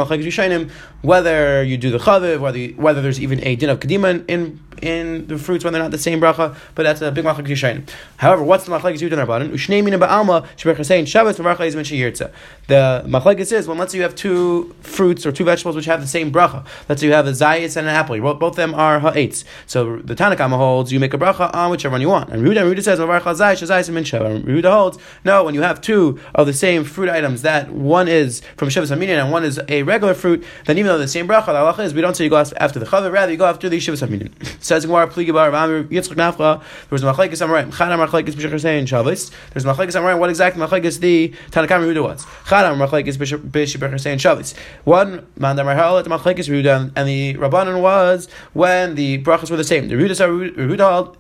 whether 1.03 1.63
you 1.63 1.77
do 1.77 1.91
the 1.91 1.99
chaviv, 1.99 2.41
whether 2.41 2.67
whether 2.81 3.03
there's 3.03 3.21
even 3.21 3.45
a 3.45 3.57
din 3.57 3.69
of 3.69 3.81
kedima 3.81 4.25
in 4.29 4.59
in 4.83 5.27
the 5.27 5.39
fruits 5.39 5.65
when 5.65 5.73
they're 5.73 5.83
not 5.83 5.91
the 5.91 5.99
same 5.99 6.21
bracha, 6.21 6.57
but 6.75 6.83
that's 6.83 7.01
a 7.01 7.11
big 7.11 7.25
machlekes 7.25 7.49
Yishayim. 7.49 7.89
However, 8.19 8.43
what's 8.43 8.65
the 8.65 8.73
machlekes 8.73 9.01
Yudan 9.01 9.25
Rabbanan? 9.25 9.51
Ushnei 9.51 9.85
mina 9.85 9.99
ba'alma 9.99 10.47
shebechasei 10.57 11.07
Shabbos 11.07 11.39
v'bracha 11.39 11.61
izmen 11.61 11.85
sheyirtza. 11.85 12.33
The 12.67 13.05
machlekes 13.07 13.53
is 13.53 13.67
when 13.67 13.79
let's 13.79 13.93
say 13.93 13.99
you 13.99 14.03
have 14.03 14.15
two 14.15 14.75
fruits 14.81 15.27
or 15.27 15.33
two 15.33 15.45
vegetables 15.45 15.77
which 15.77 15.87
have 15.87 16.01
the 16.01 16.07
same 16.07 16.33
bracha. 16.33 16.67
Let's 16.89 17.01
say 17.01 17.07
you 17.09 17.13
have 17.13 17.27
a 17.27 17.33
zayis 17.33 17.77
and 17.77 17.89
an 17.89 17.95
apple. 17.95 18.21
Both 18.21 18.43
of 18.43 18.57
them 18.57 18.75
are 18.75 19.01
ha'etz. 19.01 19.45
So 19.67 19.97
the 19.99 20.15
Tanakama 20.15 20.57
holds 20.57 20.93
you 20.93 21.01
make 21.01 21.15
a 21.15 21.19
bracha 21.19 21.55
on 21.55 21.71
whichever 21.71 21.93
one 21.93 22.01
you 22.01 22.09
want. 22.09 22.31
And 22.31 22.47
Ruda 22.47 22.59
Ruda 22.59 22.83
says 22.83 22.99
zayis 22.99 23.63
zayis 23.63 23.91
min 23.91 24.05
Ruda 24.05 24.73
holds 24.73 24.99
no 25.25 25.45
when 25.45 25.55
you 25.55 25.63
have 25.63 25.81
two 25.81 26.19
of 26.35 26.47
the 26.47 26.53
same 26.53 26.85
fruit 26.85 27.09
items 27.09 27.43
that 27.43 27.71
one 27.71 28.09
is 28.09 28.43
from 28.57 28.69
Shivas 28.69 28.95
Aminin 28.97 29.21
and 29.21 29.33
one 29.33 29.45
is 29.45 29.61
a 29.69 29.83
regular 29.83 30.15
fruit, 30.15 30.45
then 30.67 30.79
even 30.79 30.89
though 30.89 30.99
the 30.99 31.09
same 31.09 31.27
bracha, 31.27 31.47
the 31.47 31.53
halacha 31.53 31.85
is 31.85 31.95
we 31.95 32.01
don't 32.01 32.17
say 32.17 32.25
you 32.25 32.31
go 32.31 32.39
after 32.39 32.79
the 32.79 32.87
chaver, 32.87 33.13
rather 33.13 33.33
you 33.33 33.39
go 33.39 33.47
after 33.47 33.69
the 33.69 33.79
Shivas 33.79 34.07
Aminin. 34.07 34.31
Says 34.71 34.87
Gemara 34.87 35.09
Pligi 35.09 35.33
Bar 35.33 35.51
Yitzchak 35.51 36.15
Nafcha. 36.15 36.61
There 36.61 36.91
was 36.91 37.03
machlekes 37.03 37.45
Amoraim. 37.45 37.73
Chana 37.73 37.99
machlekes 37.99 38.35
b'shachar 38.35 38.61
saying 38.61 38.87
Shabbos. 38.87 39.33
There's 39.53 39.65
machlekes 39.65 39.97
Amoraim. 39.97 40.21
What 40.21 40.31
exactly 40.31 40.63
machlekes 40.65 41.01
the 41.01 41.35
Tanakam 41.51 41.83
Yehuda 41.83 42.05
was? 42.05 42.25
Chana 42.45 42.77
machlekes 42.79 43.17
b'shachar 43.17 43.99
saying 43.99 44.19
Shabbos. 44.19 44.55
One 44.85 45.27
man 45.37 45.57
that 45.57 45.67
Marhal 45.67 46.05
the 46.05 46.11
machlekes 46.11 46.49
Yehuda 46.49 46.93
and 46.95 47.09
the 47.09 47.35
Rabbanon 47.35 47.83
was 47.83 48.29
when 48.53 48.95
the 48.95 49.21
brachas 49.25 49.51
were 49.51 49.57
the 49.57 49.65
same. 49.65 49.89
The 49.89 49.97
Yehuda 49.97 50.55
Yehuda 50.55 51.17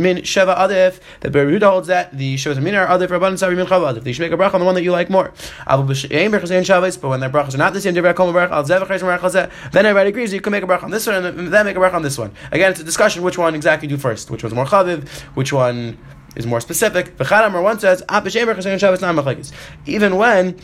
min 0.00 0.18
sheva 0.18 0.56
adif. 0.56 1.00
The 1.20 1.30
Beruda 1.30 1.70
holds 1.70 1.88
that 1.88 2.16
the 2.16 2.34
sheva 2.36 2.60
min 2.62 2.74
are 2.74 2.86
adif 2.86 3.08
rabban 3.08 3.34
savi 3.34 3.56
min 3.56 3.66
chava 3.66 3.94
adif. 3.94 4.02
They 4.02 4.12
should 4.12 4.22
make 4.22 4.32
a 4.32 4.36
bracha 4.36 4.54
on 4.54 4.60
the 4.60 4.66
one 4.66 4.74
that 4.74 4.82
you 4.82 4.92
like 4.92 5.10
more. 5.10 5.32
Abu 5.66 5.92
b'sheim 5.92 6.30
berchasein 6.30 6.64
shabbos, 6.64 6.96
but 6.96 7.08
when 7.08 7.20
their 7.20 7.30
brachas 7.30 7.54
are 7.54 7.58
not 7.58 7.72
the 7.72 7.80
same, 7.80 7.94
different 7.94 8.16
kol 8.16 8.32
brach 8.32 8.50
al 8.50 8.64
zevachayis 8.64 9.00
brach 9.00 9.70
Then 9.72 9.86
everybody 9.86 10.10
agrees 10.10 10.32
you 10.32 10.40
can 10.40 10.50
make 10.52 10.64
a 10.64 10.66
bracha 10.66 10.84
on 10.84 10.90
this 10.90 11.06
one 11.06 11.24
and 11.24 11.52
then 11.52 11.66
make 11.66 11.76
a 11.76 11.80
bracha 11.80 11.94
on 11.94 12.02
this 12.02 12.18
one. 12.18 12.32
Again, 12.50 12.72
it's 12.72 12.80
a 12.80 12.84
discussion 12.84 13.22
which 13.22 13.38
one 13.38 13.54
exactly 13.54 13.88
do 13.88 13.96
first, 13.96 14.30
which 14.30 14.42
one's 14.42 14.54
more 14.54 14.66
chaviv, 14.66 15.08
which 15.34 15.52
one 15.52 15.98
is 16.36 16.46
more 16.46 16.60
specific. 16.60 17.16
V'chadam 17.16 17.62
one 17.62 17.78
says, 17.78 18.02
ah, 18.08 18.22
Even 19.86 20.16
when 20.16 20.56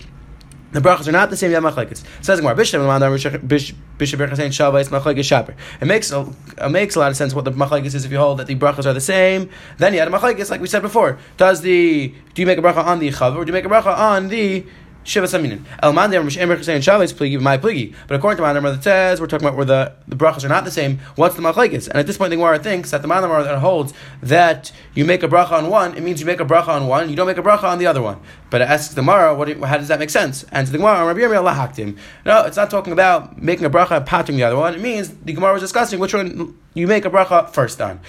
The 0.72 0.80
brachas 0.80 1.08
are 1.08 1.12
not 1.12 1.30
the 1.30 1.36
same 1.36 1.52
yam 1.52 1.62
machlekes. 1.62 2.04
Says 2.22 2.40
Gemara 2.40 2.54
Bishlam 2.54 3.48
Bishop 3.48 3.76
Berchasein 3.98 4.50
Shavais 4.50 4.88
machlekes 4.88 5.24
shaper. 5.24 5.54
It 5.80 5.86
makes 5.86 6.10
a, 6.10 6.28
it 6.58 6.70
makes 6.70 6.96
a 6.96 6.98
lot 6.98 7.10
of 7.10 7.16
sense 7.16 7.34
what 7.34 7.44
the 7.44 7.52
machlekes 7.52 7.94
is 7.94 8.04
if 8.04 8.10
you 8.10 8.18
hold 8.18 8.38
that 8.38 8.46
the 8.46 8.56
brachas 8.56 8.84
are 8.84 8.92
the 8.92 9.00
same. 9.00 9.48
Then 9.78 9.94
you 9.94 10.00
add 10.00 10.08
a 10.08 10.10
machlekes 10.10 10.50
like 10.50 10.60
we 10.60 10.66
said 10.66 10.82
before. 10.82 11.18
Does 11.36 11.60
the 11.60 12.14
do 12.34 12.42
you 12.42 12.46
make 12.46 12.58
a 12.58 12.62
bracha 12.62 12.84
on 12.84 12.98
the 12.98 13.08
chav 13.10 13.36
or 13.36 13.44
do 13.44 13.50
you 13.50 13.52
make 13.52 13.64
a 13.64 13.68
bracha 13.68 13.96
on 13.96 14.28
the 14.28 14.66
Shiva 15.06 15.26
Saminin. 15.26 15.64
El 15.80 15.92
Mandir 15.92 16.36
Emer 16.36 16.62
saying 16.64 16.82
Shabbos 16.82 17.12
pligi 17.12 17.40
my 17.40 17.58
pligi. 17.58 17.94
But 18.08 18.16
according 18.16 18.38
to 18.38 18.42
Mandir 18.42 18.62
that 18.62 18.82
says 18.82 19.20
we're 19.20 19.28
talking 19.28 19.46
about 19.46 19.56
where 19.56 19.64
the, 19.64 19.92
the 20.08 20.16
brachas 20.16 20.44
are 20.44 20.48
not 20.48 20.64
the 20.64 20.70
same. 20.72 20.98
What's 21.14 21.36
the 21.36 21.42
machlekes? 21.42 21.86
And 21.86 21.96
at 21.96 22.08
this 22.08 22.18
point, 22.18 22.30
the 22.30 22.36
Gemara 22.36 22.58
thinks 22.58 22.90
that 22.90 23.02
the 23.02 23.08
Mandir 23.08 23.44
that 23.44 23.58
holds 23.60 23.94
that 24.20 24.72
you 24.94 25.04
make 25.04 25.22
a 25.22 25.28
bracha 25.28 25.52
on 25.52 25.70
one, 25.70 25.96
it 25.96 26.02
means 26.02 26.18
you 26.18 26.26
make 26.26 26.40
a 26.40 26.44
bracha 26.44 26.68
on 26.68 26.88
one, 26.88 27.08
you 27.08 27.14
don't 27.14 27.28
make 27.28 27.38
a 27.38 27.42
bracha 27.42 27.64
on 27.64 27.78
the 27.78 27.86
other 27.86 28.02
one. 28.02 28.20
But 28.50 28.60
it 28.60 28.68
asks 28.68 28.94
the 28.94 29.00
Gemara, 29.00 29.34
what, 29.34 29.48
how 29.58 29.76
does 29.78 29.88
that 29.88 29.98
make 29.98 30.10
sense? 30.10 30.44
And 30.52 30.66
to 30.66 30.72
the 30.72 30.78
Gemara, 30.78 31.04
Rabbi 31.06 31.20
Yirmiyah 31.20 31.54
lahaktim. 31.54 31.98
No, 32.24 32.44
it's 32.44 32.56
not 32.56 32.70
talking 32.70 32.92
about 32.92 33.40
making 33.42 33.64
a 33.64 33.70
bracha 33.70 33.96
and 33.96 34.06
patting 34.06 34.36
the 34.36 34.44
other 34.44 34.56
one. 34.56 34.74
It 34.74 34.80
means 34.80 35.08
the 35.08 35.32
Gemara 35.32 35.54
was 35.54 35.62
discussing 35.62 35.98
which 35.98 36.14
one 36.14 36.56
you 36.76 36.86
make 36.86 37.04
a 37.06 37.10
bracha 37.10 37.48
first 37.50 37.80
on. 37.80 38.00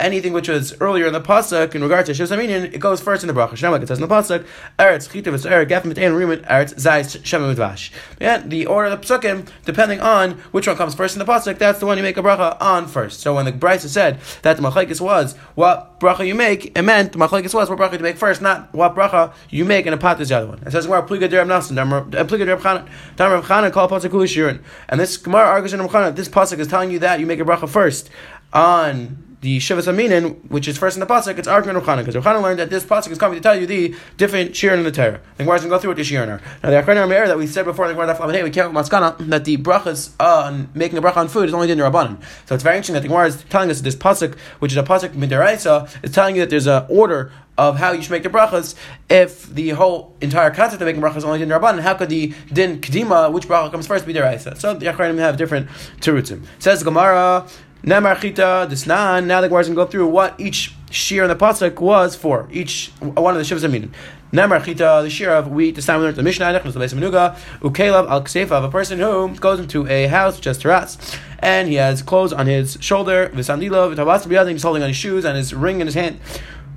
Anything 0.00 0.32
which 0.32 0.48
was 0.48 0.74
earlier 0.80 1.06
in 1.06 1.12
the 1.12 1.20
pasuk 1.20 1.74
in 1.74 1.82
regard 1.82 2.06
to 2.06 2.12
Shivsaminian, 2.12 2.74
it 2.74 2.78
goes 2.78 3.00
first 3.00 3.22
in 3.22 3.28
the 3.28 3.34
bracha. 3.34 3.70
Like 3.70 3.82
it 3.82 3.88
says 3.88 3.98
in 3.98 4.08
the 4.08 4.14
pasuk, 4.14 4.44
Eretz 4.78 5.08
chitav 5.08 5.32
eretz 5.46 5.68
gaf 5.68 5.82
mitain 5.82 6.12
rimin 6.12 6.44
eretz 6.46 6.74
zayis 6.74 7.16
shemim 7.22 7.54
udvash. 7.54 7.92
And 8.20 8.50
the 8.50 8.66
order 8.66 8.90
of 8.90 9.00
the 9.00 9.48
depending 9.64 10.00
on 10.00 10.32
which 10.50 10.66
one 10.66 10.76
comes 10.76 10.94
first 10.94 11.14
in 11.14 11.20
the 11.20 11.24
pasuk, 11.24 11.58
that's 11.58 11.78
the 11.78 11.86
one 11.86 11.96
you 11.96 12.02
make 12.02 12.16
a 12.16 12.22
bracha 12.22 12.60
on 12.60 12.88
first. 12.88 13.20
So 13.20 13.34
when 13.34 13.44
the 13.44 13.52
Brisa 13.52 13.88
said 13.88 14.18
that 14.42 14.56
the 14.56 14.62
machlekes 14.62 15.00
was 15.00 15.36
what 15.54 16.00
bracha 16.00 16.26
you 16.26 16.33
make, 16.34 16.76
it 16.76 16.82
meant 16.82 17.16
what 17.16 17.30
bracha 17.30 17.92
you 17.92 17.98
make 18.00 18.16
first, 18.16 18.42
not 18.42 18.72
what 18.74 18.94
bracha 18.94 19.32
you 19.50 19.64
make 19.64 19.86
and 19.86 19.94
a 19.94 19.98
pat 19.98 20.20
is 20.20 20.28
the 20.28 20.36
other 20.36 20.46
one. 20.46 20.62
It 20.66 20.72
says 20.72 20.86
where 20.86 21.00
pliga 21.02 21.28
derab 21.28 21.46
nasan, 21.46 21.78
uh, 21.78 22.24
pliga 22.24 22.46
derab 22.46 22.60
chana, 22.60 22.88
damar 23.16 23.42
chana 23.42 23.72
call 23.72 23.88
pasuk 23.88 24.10
shirin. 24.10 24.62
And 24.88 25.00
this 25.00 25.16
Gemara 25.16 25.46
argues 25.46 25.72
in 25.72 25.80
Ramchana, 25.80 26.14
this 26.14 26.28
pasuk 26.28 26.58
is 26.58 26.68
telling 26.68 26.90
you 26.90 26.98
that 27.00 27.20
you 27.20 27.26
make 27.26 27.40
a 27.40 27.44
bracha 27.44 27.68
first 27.68 28.10
on 28.52 29.33
the 29.44 29.58
Shivas 29.58 29.86
Aminin, 29.92 30.36
which 30.50 30.66
is 30.66 30.78
first 30.78 30.96
in 30.96 31.00
the 31.00 31.06
pasuk, 31.06 31.36
it's 31.36 31.46
arguing 31.46 31.76
Ruchana 31.76 31.98
because 31.98 32.14
Ruchana 32.14 32.42
learned 32.42 32.58
that 32.60 32.70
this 32.70 32.82
pasuk 32.82 33.10
is 33.10 33.18
coming 33.18 33.36
to 33.36 33.42
tell 33.42 33.54
you 33.54 33.66
the 33.66 33.94
different 34.16 34.56
shir 34.56 34.74
in 34.74 34.82
the 34.84 34.90
Torah. 34.90 35.20
The 35.36 35.44
Gemara 35.44 35.56
is 35.56 35.62
going 35.62 35.70
to 35.70 35.76
go 35.76 35.78
through 35.78 35.94
the 35.94 36.02
shir 36.02 36.22
are. 36.22 36.40
Now 36.62 36.70
the 36.70 36.82
Acharon 36.82 37.04
Amir 37.04 37.28
that 37.28 37.36
we 37.36 37.46
said 37.46 37.66
before 37.66 37.86
Gemara 37.92 38.32
hey, 38.32 38.42
we 38.42 38.48
can't 38.48 38.72
maskana 38.72 39.18
that 39.28 39.44
the 39.44 39.58
brachas 39.58 40.12
on 40.18 40.70
making 40.74 40.96
a 40.96 41.02
bracha 41.02 41.18
on 41.18 41.28
food 41.28 41.50
is 41.50 41.54
only 41.54 41.70
in 41.70 41.76
the 41.76 41.84
Rabbanan. 41.84 42.22
So 42.46 42.54
it's 42.54 42.64
very 42.64 42.76
interesting 42.76 42.94
that 42.94 43.02
the 43.02 43.08
Gemara 43.08 43.26
is 43.26 43.44
telling 43.50 43.70
us 43.70 43.82
this 43.82 43.94
pasuk, 43.94 44.34
which 44.60 44.72
is 44.72 44.78
a 44.78 44.82
pasuk 44.82 45.10
midiraisa, 45.10 45.90
is 46.02 46.12
telling 46.12 46.36
you 46.36 46.40
that 46.40 46.48
there's 46.48 46.66
an 46.66 46.86
order 46.88 47.30
of 47.58 47.76
how 47.76 47.92
you 47.92 48.00
should 48.00 48.12
make 48.12 48.22
the 48.22 48.30
brachas 48.30 48.74
if 49.10 49.46
the 49.54 49.70
whole 49.70 50.16
entire 50.22 50.50
concept 50.52 50.80
of 50.80 50.86
making 50.86 51.02
brachas 51.02 51.18
is 51.18 51.24
only 51.24 51.38
din 51.38 51.50
rabban, 51.50 51.80
how 51.80 51.92
could 51.92 52.08
the 52.08 52.32
din 52.50 52.80
kedima, 52.80 53.30
which 53.30 53.46
bracha 53.46 53.70
comes 53.70 53.86
first, 53.86 54.06
be 54.06 54.14
deraisa? 54.14 54.56
So 54.56 54.72
the 54.72 54.86
Acharonim 54.86 55.18
have 55.18 55.36
different 55.36 55.68
terutzim. 56.00 56.46
Says 56.58 56.82
Gemara, 56.82 57.46
Nemar 57.84 58.18
chita 58.18 58.66
desnan. 58.70 59.26
Now 59.26 59.42
the 59.42 59.48
Gemara 59.48 59.64
going 59.64 59.74
to 59.74 59.84
go 59.84 59.86
through 59.86 60.06
what 60.06 60.40
each 60.40 60.74
shear 60.90 61.24
in 61.24 61.28
the 61.28 61.36
pasuk 61.36 61.78
was 61.80 62.16
for 62.16 62.48
each 62.50 62.90
one 63.00 63.36
of 63.36 63.46
the 63.46 63.54
shivas 63.54 63.70
meaning. 63.70 63.92
Nemar 64.32 64.64
chita, 64.64 65.00
the 65.02 65.10
shear 65.10 65.30
of 65.30 65.48
wheat. 65.48 65.76
Time 65.76 65.98
we 66.00 66.06
learned 66.06 66.16
the 66.16 66.22
Mishnah. 66.22 66.50
The 66.50 66.78
base 66.78 66.94
of 66.94 66.98
Menuga. 66.98 67.36
Ukelav 67.60 68.08
al 68.08 68.56
of 68.56 68.64
a 68.64 68.70
person 68.70 68.98
who 69.00 69.34
goes 69.36 69.60
into 69.60 69.86
a 69.86 70.06
house 70.06 70.40
just 70.40 70.62
terrace, 70.62 70.96
and 71.40 71.68
he 71.68 71.74
has 71.74 72.00
clothes 72.00 72.32
on 72.32 72.46
his 72.46 72.78
shoulder. 72.80 73.30
V'sandilo 73.34 73.94
v'tabas 73.94 74.50
He's 74.50 74.62
holding 74.62 74.82
on 74.82 74.88
his 74.88 74.96
shoes 74.96 75.26
and 75.26 75.36
his 75.36 75.52
ring 75.52 75.82
in 75.82 75.86
his 75.86 75.94
hand 75.94 76.20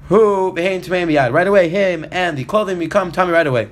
who 0.09 0.53
behaim 0.53 0.81
to 0.83 1.31
right 1.31 1.47
away 1.47 1.69
him 1.69 2.05
and 2.11 2.37
the 2.37 2.43
clothing 2.43 2.79
become 2.79 3.11
tummy 3.11 3.31
right 3.31 3.47
away. 3.47 3.69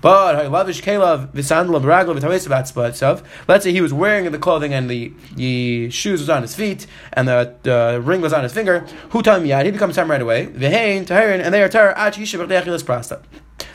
But 0.00 0.50
lavish 0.50 0.82
kelav 0.82 1.32
v'sandal 1.32 1.80
b'raglav 1.80 3.22
Let's 3.48 3.64
say 3.64 3.72
he 3.72 3.80
was 3.80 3.92
wearing 3.92 4.30
the 4.30 4.38
clothing 4.38 4.74
and 4.74 4.90
the, 4.90 5.12
the 5.34 5.90
shoes 5.90 6.20
was 6.20 6.30
on 6.30 6.42
his 6.42 6.54
feet 6.54 6.86
and 7.12 7.26
the, 7.26 7.54
the 7.62 8.00
ring 8.02 8.20
was 8.20 8.32
on 8.32 8.42
his 8.42 8.52
finger. 8.52 8.80
Who 9.10 9.22
tummy 9.22 9.52
He 9.64 9.70
becomes 9.70 9.96
tummy 9.96 10.10
right 10.10 10.22
away. 10.22 10.46
V'hein 10.46 11.06
tahirin 11.06 11.40
and 11.40 11.52
they 11.52 11.62
are 11.62 11.68
tar 11.68 11.94
ach 11.96 12.16
yishav 12.16 12.46
prasta. 12.84 13.22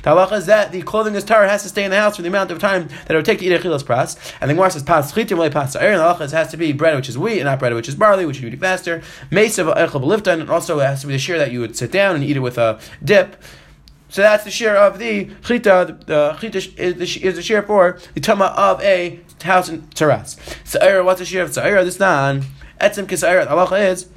The 0.04 0.10
halacha 0.10 0.34
is 0.34 0.46
that 0.48 0.72
the 0.72 0.82
clothing 0.82 1.13
is 1.16 1.24
tar 1.24 1.48
has 1.48 1.63
to 1.63 1.70
stay 1.70 1.84
in 1.84 1.92
the 1.92 1.98
house 1.98 2.16
for 2.16 2.24
the 2.24 2.28
amount 2.28 2.50
of 2.51 2.60
time 2.60 2.88
that 2.88 3.12
it 3.12 3.16
would 3.16 3.25
take 3.25 3.40
to 3.40 3.46
eat 3.46 3.54
a 3.54 3.60
chilas 3.60 3.84
pras. 3.84 4.18
And 4.42 4.50
the 4.50 4.56
Gemara 4.56 4.72
says 4.72 4.84
pas 4.84 5.12
chitim 5.12 5.38
le 5.38 5.50
pas 5.51 5.74
The 5.74 5.80
halacha 5.80 6.32
has 6.32 6.50
to 6.51 6.58
be 6.58 6.72
bread 6.72 6.96
which 6.96 7.10
is 7.10 7.18
wheat 7.18 7.40
and 7.40 7.46
not 7.46 7.60
bread 7.60 7.74
which 7.74 7.88
is 7.88 7.96
barley, 7.96 8.25
which 8.25 8.40
you 8.40 8.48
eat 8.48 8.60
faster. 8.60 9.01
Mesav 9.32 9.75
echel 9.75 10.28
and 10.28 10.50
also 10.50 10.80
it 10.80 10.86
has 10.86 11.01
to 11.01 11.08
be 11.08 11.13
the 11.13 11.20
shear 11.20 11.38
that 11.38 11.51
you 11.51 11.60
would 11.60 11.75
sit 11.75 11.92
down 11.92 12.16
and 12.16 12.24
eat 12.24 12.38
it 12.38 12.40
with 12.40 12.58
a 12.58 12.80
dip. 13.04 13.42
So 14.12 14.22
that's 14.22 14.44
the 14.44 14.51
share 14.51 14.75
of 14.75 15.00
the 15.00 15.32
chita. 15.46 15.98
The 16.06 16.38
chita 16.39 16.58
is 16.58 16.96
the, 16.96 17.25
is 17.25 17.36
the 17.38 17.41
share 17.41 17.63
for 17.63 17.98
the 18.13 18.20
tama 18.20 18.53
of 18.58 18.82
a 18.82 19.22
house 19.41 19.70
in 19.70 19.88
terrace. 19.88 20.36
Sa'ira, 20.65 21.01
what's 21.03 21.20
the 21.20 21.25
share 21.25 21.44
of 21.44 21.53
sa'ira? 21.53 21.86
This 21.86 21.98
nan 21.98 22.44
etzim 22.82 23.06
kisa'ira. 23.06 23.46
The 23.46 23.51
halacha 23.51 23.89
is 23.89 24.10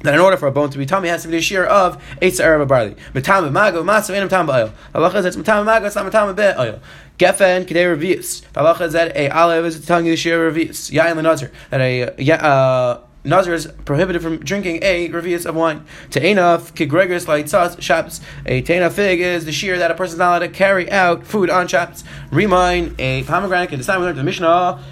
that 0.00 0.14
in 0.14 0.20
order 0.20 0.36
for 0.36 0.48
a 0.48 0.52
bone 0.52 0.70
to 0.70 0.78
be 0.78 0.84
tummy, 0.84 1.08
it 1.08 1.12
has 1.12 1.22
to 1.22 1.28
be 1.28 1.36
the 1.36 1.42
shear 1.42 1.64
of 1.64 2.02
eight 2.20 2.34
sa'ir 2.34 2.60
of 2.60 2.66
barley. 2.66 2.96
Matam 3.14 3.52
mago 3.52 3.84
masav 3.84 4.16
enam 4.16 4.28
tam 4.28 4.48
ba'oil. 4.48 4.72
Allah 4.96 5.16
is 5.16 5.24
it's 5.24 5.36
matam 5.36 5.64
mago, 5.64 5.86
it's 5.86 5.94
not 5.94 6.12
matam 6.12 6.34
be 6.34 6.42
oil. 6.42 6.80
Gefen 7.16 7.66
kidei 7.66 7.96
revius. 7.96 8.42
Allah 8.56 8.76
is 8.84 8.94
that 8.94 9.16
a 9.16 9.30
olive 9.30 9.64
is 9.64 9.86
telling 9.86 10.06
you 10.06 10.12
the 10.12 10.16
shear 10.16 10.44
of 10.44 10.56
revius. 10.56 10.90
Yain 10.90 11.14
lenazir. 11.14 11.52
That 11.70 11.80
a 11.80 12.32
uh, 12.44 13.00
Nazir 13.22 13.52
is 13.52 13.66
prohibited 13.84 14.22
from 14.22 14.38
drinking 14.38 14.78
a 14.82 15.08
revius 15.10 15.44
of 15.44 15.54
wine. 15.54 15.84
Te'ena 16.10 16.58
kigregis 16.74 17.26
laitzas 17.26 17.80
shabbos. 17.80 18.20
A 18.46 18.62
te'ena 18.62 18.88
fig 18.88 19.20
is 19.20 19.44
the 19.44 19.52
shear 19.52 19.78
that 19.78 19.90
a 19.90 19.94
person 19.94 20.14
is 20.14 20.18
not 20.18 20.30
allowed 20.30 20.38
to 20.40 20.48
carry 20.48 20.90
out 20.90 21.26
food 21.26 21.50
on 21.50 21.68
shabbos. 21.68 22.02
Remind 22.30 22.98
a 22.98 23.24
pomegranate. 23.24 23.70
And 23.70 23.80
this 23.80 23.86
time 23.86 24.00
we 24.00 24.10
the 24.12 24.24
Mishnah 24.24 24.82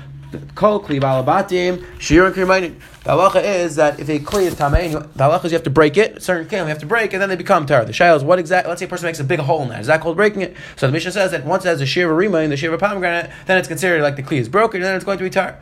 Kol 0.55 0.83
kli 0.83 1.01
balabatim 1.01 1.79
shirin 1.97 2.33
krimainin. 2.33 2.79
The 3.05 3.11
halacha 3.11 3.43
is 3.43 3.77
that 3.77 3.99
if 3.99 4.09
a 4.11 4.19
kli 4.19 4.43
is 4.43 4.55
tamei, 4.55 4.93
the 4.93 5.25
halacha 5.25 5.47
is 5.47 5.53
you 5.53 5.57
have 5.57 5.63
to 5.65 5.71
break 5.71 5.97
it. 5.97 6.23
Certain 6.23 6.47
kelim 6.47 6.65
you 6.65 6.69
have 6.69 6.81
to 6.81 6.87
break, 6.87 7.15
and 7.15 7.23
then 7.23 7.31
they 7.31 7.37
become 7.37 7.65
tar. 7.65 7.85
The 7.87 7.93
shayla 7.93 8.17
is 8.17 8.25
what 8.25 8.39
exactly? 8.39 8.69
Let's 8.69 8.81
say 8.81 8.87
a 8.87 8.89
person 8.89 9.07
makes 9.07 9.21
a 9.21 9.25
big 9.25 9.39
hole 9.39 9.63
in 9.63 9.71
that. 9.71 9.81
Is 9.81 9.87
that 9.87 10.03
called 10.03 10.17
breaking 10.17 10.43
it? 10.43 10.55
So 10.77 10.87
the 10.87 10.93
Mishnah 10.93 11.13
says 11.13 11.31
that 11.31 11.47
once 11.47 11.65
it 11.65 11.69
has 11.69 11.81
a 11.81 11.87
shir 11.87 12.09
rimain, 12.09 12.51
the 12.51 12.59
shir 12.59 12.77
pomegranate, 12.77 13.31
then 13.47 13.57
it's 13.57 13.69
considered 13.69 14.03
like 14.03 14.17
the 14.17 14.23
kli 14.23 14.39
is 14.39 14.51
broken, 14.51 14.83
and 14.83 14.85
then 14.85 14.97
it's 14.97 15.05
going 15.05 15.17
to 15.17 15.25
be 15.25 15.31
tar. 15.31 15.59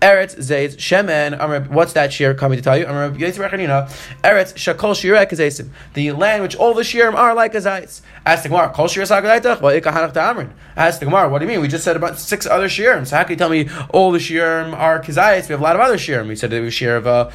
Eretz 0.00 0.36
Zayz 0.36 0.76
Shemen. 0.76 1.68
What's 1.68 1.92
that 1.92 2.12
shir 2.12 2.34
coming 2.34 2.56
to 2.56 2.62
tell 2.62 2.76
you? 2.76 2.86
Eretz 2.86 3.18
Shakol 4.54 4.94
Shirek 4.94 5.30
Zaysim. 5.30 5.70
The 5.94 6.12
land 6.12 6.42
which 6.42 6.56
all 6.56 6.74
the 6.74 6.82
shirim 6.82 7.14
are 7.14 7.34
like 7.34 7.54
a 7.54 7.58
zayis. 7.58 8.00
Ask 8.24 8.42
the 8.42 8.48
Gemara, 8.48 8.70
Kol 8.70 8.88
Shir 8.88 9.02
Sagadaitach. 9.02 9.60
Well, 9.60 9.78
Ikahanach 9.78 10.12
Ta'amrin. 10.14 10.50
Ask 10.76 11.00
the 11.00 11.06
Gemara, 11.06 11.28
what 11.28 11.38
do 11.40 11.44
you 11.44 11.50
mean? 11.50 11.60
We 11.60 11.68
just 11.68 11.84
said 11.84 11.96
about 11.96 12.18
six 12.18 12.46
other 12.46 12.68
shirim. 12.68 13.06
So 13.06 13.16
how 13.16 13.22
can 13.24 13.32
you 13.32 13.36
tell 13.36 13.50
me 13.50 13.68
all 13.90 14.12
the 14.12 14.18
shirim 14.18 14.72
are 14.72 15.02
kizayis? 15.02 15.48
We 15.48 15.52
have 15.52 15.60
a 15.60 15.64
lot 15.64 15.76
of 15.76 15.82
other 15.82 15.96
shirim. 15.96 16.28
We 16.28 16.36
said 16.36 16.50
there 16.50 16.62
was 16.62 16.74
shir 16.74 16.96
of 16.96 17.06
a 17.06 17.32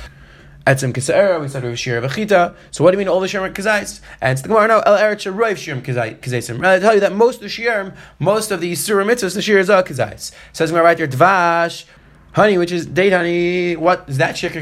Etzim 0.66 0.94
Kisera, 0.94 1.40
we 1.40 1.48
said 1.48 1.62
we 1.62 1.70
have 1.70 1.78
Shir 1.78 2.00
of 2.00 2.12
Achita. 2.12 2.56
So 2.72 2.84
what 2.84 2.90
do 2.90 2.96
you 2.96 2.98
mean 2.98 3.08
all 3.08 3.20
the 3.20 3.28
Shirim 3.28 3.44
are 3.44 3.52
Kazais? 3.52 4.02
And 4.20 4.36
the 4.36 4.48
Gemara, 4.48 4.68
no, 4.68 4.80
El 4.80 4.98
Eretz 4.98 5.32
Sharoiv 5.32 5.58
Shirim 5.58 5.84
Kazaisim. 5.84 6.66
I 6.66 6.80
tell 6.80 6.96
you 6.96 7.00
that 7.02 7.14
most 7.14 7.36
of 7.36 7.42
the 7.42 7.48
Shirim, 7.50 7.96
most 8.18 8.50
of 8.50 8.62
the 8.62 8.74
Surah 8.74 9.04
Mitzvahs, 9.04 9.36
the 9.36 9.44
Shir 9.44 9.60
is 9.60 9.70
a 9.70 9.84
Kazais. 9.84 10.32
Says 10.54 10.72
Gemara 10.72 10.86
right 10.86 10.98
there, 10.98 11.08
Dvash, 11.08 11.86
honey, 12.36 12.58
which 12.58 12.72
is 12.72 12.86
date 12.86 13.14
honey. 13.14 13.76
What 13.76 14.06
is 14.08 14.18
that 14.18 14.36
shikr? 14.36 14.62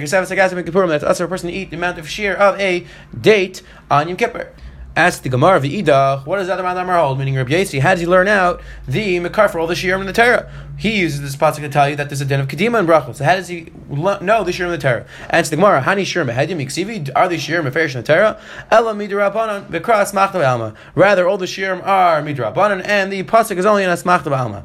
That's 0.88 1.04
us 1.04 1.20
a 1.20 1.28
person 1.28 1.50
to 1.50 1.56
eat 1.56 1.72
the 1.72 1.76
amount 1.76 1.98
of 1.98 2.08
shear 2.08 2.36
of 2.36 2.60
a 2.60 2.86
date 3.20 3.64
on 3.90 4.08
Yom 4.08 4.16
Kippur. 4.18 4.54
Ask 4.96 5.24
the 5.24 5.30
Gemara 5.30 5.56
of 5.56 5.64
the 5.64 5.82
Idach, 5.82 6.28
what 6.28 6.38
does 6.38 6.46
that 6.46 6.60
amount 6.60 6.78
of 6.78 6.88
hold? 6.88 7.18
Meaning 7.18 7.36
Rabbi 7.36 7.56
Yasi, 7.56 7.80
how 7.80 7.92
does 7.92 8.02
he 8.02 8.06
learn 8.06 8.28
out 8.28 8.62
the 8.88 9.20
Makar 9.20 9.50
for 9.50 9.58
all 9.58 9.66
the 9.66 9.74
Shirim 9.74 10.02
in 10.02 10.06
the 10.06 10.14
Torah? 10.14 10.52
He 10.78 11.00
uses 11.00 11.20
this 11.22 11.36
pasuk 11.36 11.62
to 11.62 11.70
tell 11.70 11.90
you 11.90 11.96
that 11.96 12.10
there's 12.10 12.22
a 12.22 12.26
den 12.26 12.40
of 12.40 12.48
Kedima 12.48 12.78
and 12.78 12.88
Brachos. 12.88 13.16
So 13.16 13.24
how 13.24 13.36
does 13.36 13.48
he 13.48 13.72
know 13.90 14.44
the 14.44 14.52
Shirim 14.52 14.66
in 14.66 14.72
the 14.74 14.78
Torah? 14.78 15.08
Ask 15.32 15.50
the 15.50 15.56
Gemara, 15.56 15.82
Hani 15.82 16.04
Shirim 16.04 16.32
Behedim 16.32 16.64
Yiksivi, 16.64 17.10
are 17.16 17.28
the 17.28 17.38
Shirim 17.38 17.68
Meferish 17.68 17.96
in 17.96 18.04
the 18.04 18.14
Torah? 18.14 18.40
Ella 18.70 18.94
Midrabanan, 18.94 19.66
Bekras 19.66 20.14
Machtav 20.14 20.48
Alma. 20.48 20.76
Rather, 20.94 21.28
all 21.28 21.40
the 21.40 21.48
Shirim 21.48 21.84
are 21.84 22.22
Midrabanan, 22.22 22.86
and 22.86 23.12
the 23.12 23.24
pasuk 23.24 23.58
is 23.58 23.66
only 23.66 23.84
in 23.84 23.90
Asmachtav 23.90 24.38
Alma. 24.38 24.64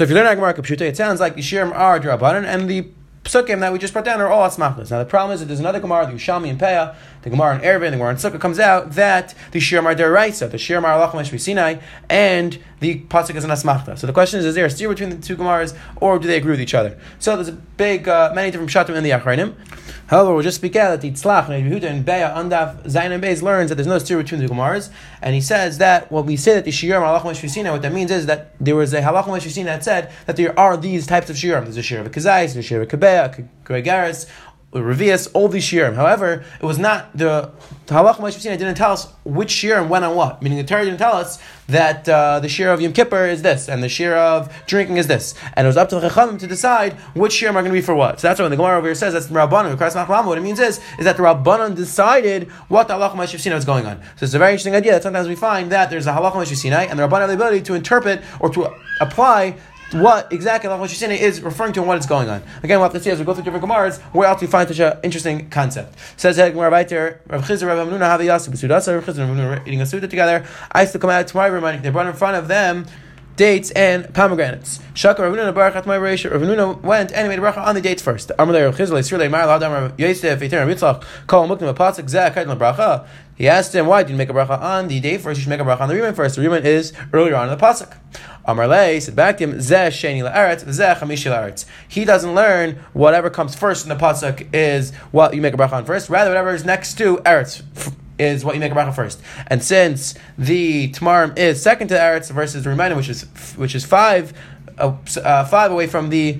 So 0.00 0.04
if 0.04 0.08
you 0.08 0.16
learn 0.16 0.34
Agmar 0.34 0.54
Kapshuta, 0.54 0.80
it 0.80 0.96
sounds 0.96 1.20
like 1.20 1.34
the 1.34 1.58
are 1.74 2.00
Drabanan, 2.00 2.46
and 2.46 2.70
the 2.70 2.88
psukim 3.24 3.60
that 3.60 3.70
we 3.70 3.78
just 3.78 3.92
brought 3.92 4.06
down 4.06 4.18
are 4.22 4.28
all 4.28 4.48
asmachtas. 4.48 4.90
Now 4.90 4.98
the 4.98 5.04
problem 5.04 5.34
is 5.34 5.40
that 5.40 5.46
there's 5.46 5.60
another 5.60 5.78
Gemara, 5.78 6.06
the 6.06 6.12
Yushalmi 6.12 6.48
and 6.48 6.58
Peah, 6.58 6.96
the 7.20 7.28
Gemara 7.28 7.56
in 7.56 7.60
Erevin, 7.60 7.90
the 7.90 7.98
Gemara 7.98 8.12
in 8.12 8.16
Sukkah 8.16 8.40
comes 8.40 8.58
out 8.58 8.92
that 8.92 9.34
the 9.50 9.58
Shirim 9.58 9.84
are 9.84 9.94
deraisa, 9.94 10.50
the 10.50 10.56
Shirim 10.56 10.84
are 10.84 10.98
alachim 10.98 11.38
Sinai, 11.38 11.80
and 12.08 12.58
the 12.80 13.00
pasuk 13.00 13.36
is 13.36 13.44
an 13.44 13.50
asmachta. 13.50 13.98
So 13.98 14.06
the 14.06 14.12
question 14.12 14.40
is: 14.40 14.46
Is 14.46 14.54
there 14.54 14.66
a 14.66 14.70
steer 14.70 14.88
between 14.88 15.10
the 15.10 15.16
two 15.16 15.36
Gemaras, 15.36 15.76
or 15.96 16.18
do 16.18 16.26
they 16.26 16.36
agree 16.36 16.50
with 16.50 16.60
each 16.60 16.74
other? 16.74 16.98
So 17.18 17.36
there's 17.36 17.48
a 17.48 17.52
big, 17.52 18.08
uh, 18.08 18.32
many 18.34 18.50
different 18.50 18.70
shatim 18.70 18.96
in 18.96 19.04
the 19.04 19.10
Achrayim. 19.10 19.54
However, 20.06 20.34
we'll 20.34 20.42
just 20.42 20.56
speak 20.56 20.74
out 20.74 20.90
that 20.90 21.00
the 21.02 21.12
Tzlach 21.12 21.48
and 21.48 21.70
Yehuda 21.70 21.84
and 21.84 22.04
Beya 22.04 22.34
Andaf 22.34 22.82
Zayin 22.82 23.12
and 23.12 23.22
Beis 23.22 23.42
learns 23.42 23.68
that 23.68 23.76
there's 23.76 23.86
no 23.86 23.98
steer 23.98 24.18
between 24.18 24.40
the 24.40 24.48
Gemaras, 24.48 24.90
and 25.22 25.34
he 25.34 25.40
says 25.40 25.78
that 25.78 26.10
when 26.10 26.26
we 26.26 26.36
say 26.36 26.54
that 26.54 26.64
the 26.64 26.72
Shirim 26.72 27.00
are 27.00 27.20
alachim 27.20 27.48
Sinai, 27.48 27.70
what 27.70 27.82
that 27.82 27.92
means 27.92 28.10
is 28.10 28.26
that 28.26 28.54
there 28.58 28.74
was 28.74 28.92
a 28.92 29.02
halachim 29.02 29.40
Sinai 29.40 29.70
that 29.70 29.84
said 29.84 30.12
that 30.26 30.36
there 30.36 30.58
are 30.58 30.76
these 30.76 31.06
types 31.06 31.30
of 31.30 31.36
Shirim. 31.36 31.62
There's 31.64 31.76
a 31.76 31.82
Shir 31.82 32.00
of 32.00 32.06
a 32.06 32.10
Kazais, 32.10 32.56
a 32.56 32.62
Shir 32.62 32.82
of 32.82 32.92
a 32.92 32.96
Kabeya, 32.96 33.46
Gregaris, 33.64 34.28
Revius, 34.72 35.28
all 35.34 35.48
these 35.48 35.64
shirim. 35.64 35.94
However, 35.94 36.44
it 36.60 36.64
was 36.64 36.78
not 36.78 37.16
the 37.16 37.50
Halach 37.86 38.16
Moshe 38.16 38.40
didn't 38.40 38.76
tell 38.76 38.92
us 38.92 39.12
which 39.24 39.48
shirim 39.48 39.88
went 39.88 40.04
on 40.04 40.14
what. 40.14 40.40
Meaning 40.42 40.58
the 40.58 40.64
Torah 40.64 40.84
didn't 40.84 40.98
tell 40.98 41.16
us 41.16 41.40
that 41.66 42.08
uh, 42.08 42.38
the 42.38 42.48
shir 42.48 42.72
of 42.72 42.80
Yom 42.80 42.92
Kippur 42.92 43.26
is 43.26 43.42
this 43.42 43.68
and 43.68 43.82
the 43.82 43.88
shir 43.88 44.14
of 44.14 44.52
drinking 44.66 44.96
is 44.96 45.08
this, 45.08 45.34
and 45.54 45.66
it 45.66 45.68
was 45.68 45.76
up 45.76 45.88
to 45.88 45.98
the 45.98 46.08
Chachamim 46.08 46.38
to 46.38 46.46
decide 46.46 46.92
which 47.14 47.32
shirim 47.32 47.50
are 47.50 47.62
going 47.62 47.66
to 47.66 47.72
be 47.72 47.80
for 47.80 47.96
what. 47.96 48.20
So 48.20 48.28
that's 48.28 48.38
when 48.38 48.50
the 48.50 48.56
Gemara 48.56 48.78
over 48.78 48.86
here 48.86 48.94
says 48.94 49.12
that's 49.12 49.26
the 49.26 49.34
Rabbanon. 49.34 50.26
What 50.26 50.38
it 50.38 50.40
means 50.40 50.60
is 50.60 50.80
is 51.00 51.04
that 51.04 51.16
the 51.16 51.22
Rabbanon 51.24 51.74
decided 51.74 52.48
what 52.68 52.86
the 52.86 52.94
Halach 52.94 53.14
Moshe 53.14 53.52
was 53.52 53.64
going 53.64 53.86
on. 53.86 54.00
So 54.16 54.24
it's 54.24 54.34
a 54.34 54.38
very 54.38 54.52
interesting 54.52 54.76
idea 54.76 54.92
that 54.92 55.02
sometimes 55.02 55.26
we 55.26 55.34
find 55.34 55.72
that 55.72 55.90
there's 55.90 56.06
a 56.06 56.12
Halach 56.12 56.32
Moshe 56.32 56.64
and 56.64 56.98
the 56.98 57.02
Rabbanon 57.02 57.20
have 57.20 57.28
the 57.28 57.34
ability 57.34 57.62
to 57.62 57.74
interpret 57.74 58.22
or 58.38 58.50
to 58.50 58.72
apply 59.00 59.56
what 59.92 60.32
exactly 60.32 60.70
Allah 60.70 60.86
Shishina 60.86 61.18
is 61.18 61.40
referring 61.40 61.72
to 61.74 61.80
and 61.80 61.88
what 61.88 61.98
is 61.98 62.06
going 62.06 62.28
on. 62.28 62.42
Again, 62.62 62.78
we'll 62.78 62.88
have 62.88 62.92
to 62.92 63.00
see 63.00 63.10
as 63.10 63.18
we 63.18 63.24
go 63.24 63.34
through 63.34 63.44
different 63.44 63.64
Gemaras 63.64 64.00
where 64.12 64.28
else 64.28 64.40
we 64.40 64.46
find 64.46 64.68
such 64.68 64.78
an 64.78 64.98
interesting 65.02 65.50
concept. 65.50 65.96
Says 66.16 66.38
Rav 66.38 66.52
Chizr, 66.54 67.18
Rav 67.28 67.42
Hamnuna, 67.44 68.00
have 68.00 68.20
the 68.20 68.28
Yasib, 68.28 68.54
Sudasa, 68.54 68.94
Rav 68.94 69.04
Chizr, 69.04 69.18
Rav 69.18 69.36
Hamnuna 69.36 69.66
eating 69.66 69.80
a 69.80 69.86
Suda 69.86 70.08
together. 70.08 70.46
I 70.72 70.82
used 70.82 70.92
to 70.92 70.98
come 70.98 71.10
out 71.10 71.26
tomorrow 71.26 71.52
reminding 71.52 71.82
they 71.82 71.90
brought 71.90 72.06
in 72.06 72.12
front 72.12 72.36
of 72.36 72.48
them 72.48 72.86
dates 73.36 73.70
and 73.70 74.12
pomegranates. 74.12 74.80
Shaka 74.94 75.22
Ravununa 75.22 75.54
Baruch 75.54 75.86
my 75.86 75.96
Reish. 75.96 76.30
Ravununa 76.30 76.80
went 76.82 77.10
and 77.12 77.28
made 77.28 77.38
a 77.38 77.42
bracha 77.42 77.58
on 77.58 77.74
the 77.74 77.80
dates 77.80 78.02
first. 78.02 78.30
Amalei 78.38 78.64
Rav 78.66 78.76
Chizr, 78.76 78.92
Sirlei 79.00 79.30
Mar 79.30 79.44
Ladam 79.44 79.98
Yosef, 79.98 80.40
Eitan 80.40 80.66
Ritzlach, 80.66 81.02
Kol 81.26 81.48
Muknim 81.48 81.74
Apatzak 81.74 82.04
Zeh 82.04 82.32
Kaidan 82.32 82.58
Bracha. 82.58 83.06
He 83.40 83.48
asked 83.48 83.74
him, 83.74 83.86
why 83.86 84.02
did 84.02 84.10
you 84.10 84.18
make 84.18 84.28
a 84.28 84.34
bracha 84.34 84.60
on 84.60 84.88
the 84.88 85.00
day 85.00 85.16
first? 85.16 85.38
You 85.38 85.44
should 85.44 85.48
make 85.48 85.60
a 85.60 85.64
bracha 85.64 85.80
on 85.80 85.88
the 85.88 85.94
Reuben 85.94 86.14
first. 86.14 86.36
The 86.36 86.42
Reuben 86.42 86.66
is 86.66 86.92
earlier 87.14 87.34
on 87.36 87.48
in 87.48 87.56
the 87.56 87.64
pasuk. 87.64 87.96
Amarle 88.46 89.00
said 89.00 89.16
back 89.16 89.38
to 89.38 89.44
him, 89.44 89.54
Zeh 89.54 89.86
sheni 89.88 90.22
la'aretz, 90.22 90.62
zeh 90.64 90.94
chamishi 90.94 91.30
la'aretz. 91.30 91.64
He 91.88 92.04
doesn't 92.04 92.34
learn 92.34 92.72
whatever 92.92 93.30
comes 93.30 93.54
first 93.54 93.86
in 93.86 93.88
the 93.88 93.94
pasuk 93.94 94.46
is 94.52 94.94
what 95.10 95.34
you 95.34 95.40
make 95.40 95.54
a 95.54 95.56
bracha 95.56 95.72
on 95.72 95.86
first. 95.86 96.10
Rather, 96.10 96.28
whatever 96.28 96.50
is 96.50 96.66
next 96.66 96.98
to 96.98 97.16
eretz 97.24 97.62
is 98.18 98.44
what 98.44 98.56
you 98.56 98.60
make 98.60 98.72
a 98.72 98.74
bracha 98.74 98.94
first. 98.94 99.22
And 99.46 99.64
since 99.64 100.16
the 100.36 100.92
tamarim 100.92 101.38
is 101.38 101.62
second 101.62 101.88
to 101.88 101.94
eretz 101.94 102.30
versus 102.30 102.64
the 102.64 102.68
reminder, 102.68 102.94
which 102.94 103.08
is 103.08 103.22
which 103.56 103.74
is 103.74 103.86
five 103.86 104.34
uh, 104.76 104.94
uh, 105.16 105.46
five 105.46 105.72
away 105.72 105.86
from 105.86 106.10
the 106.10 106.38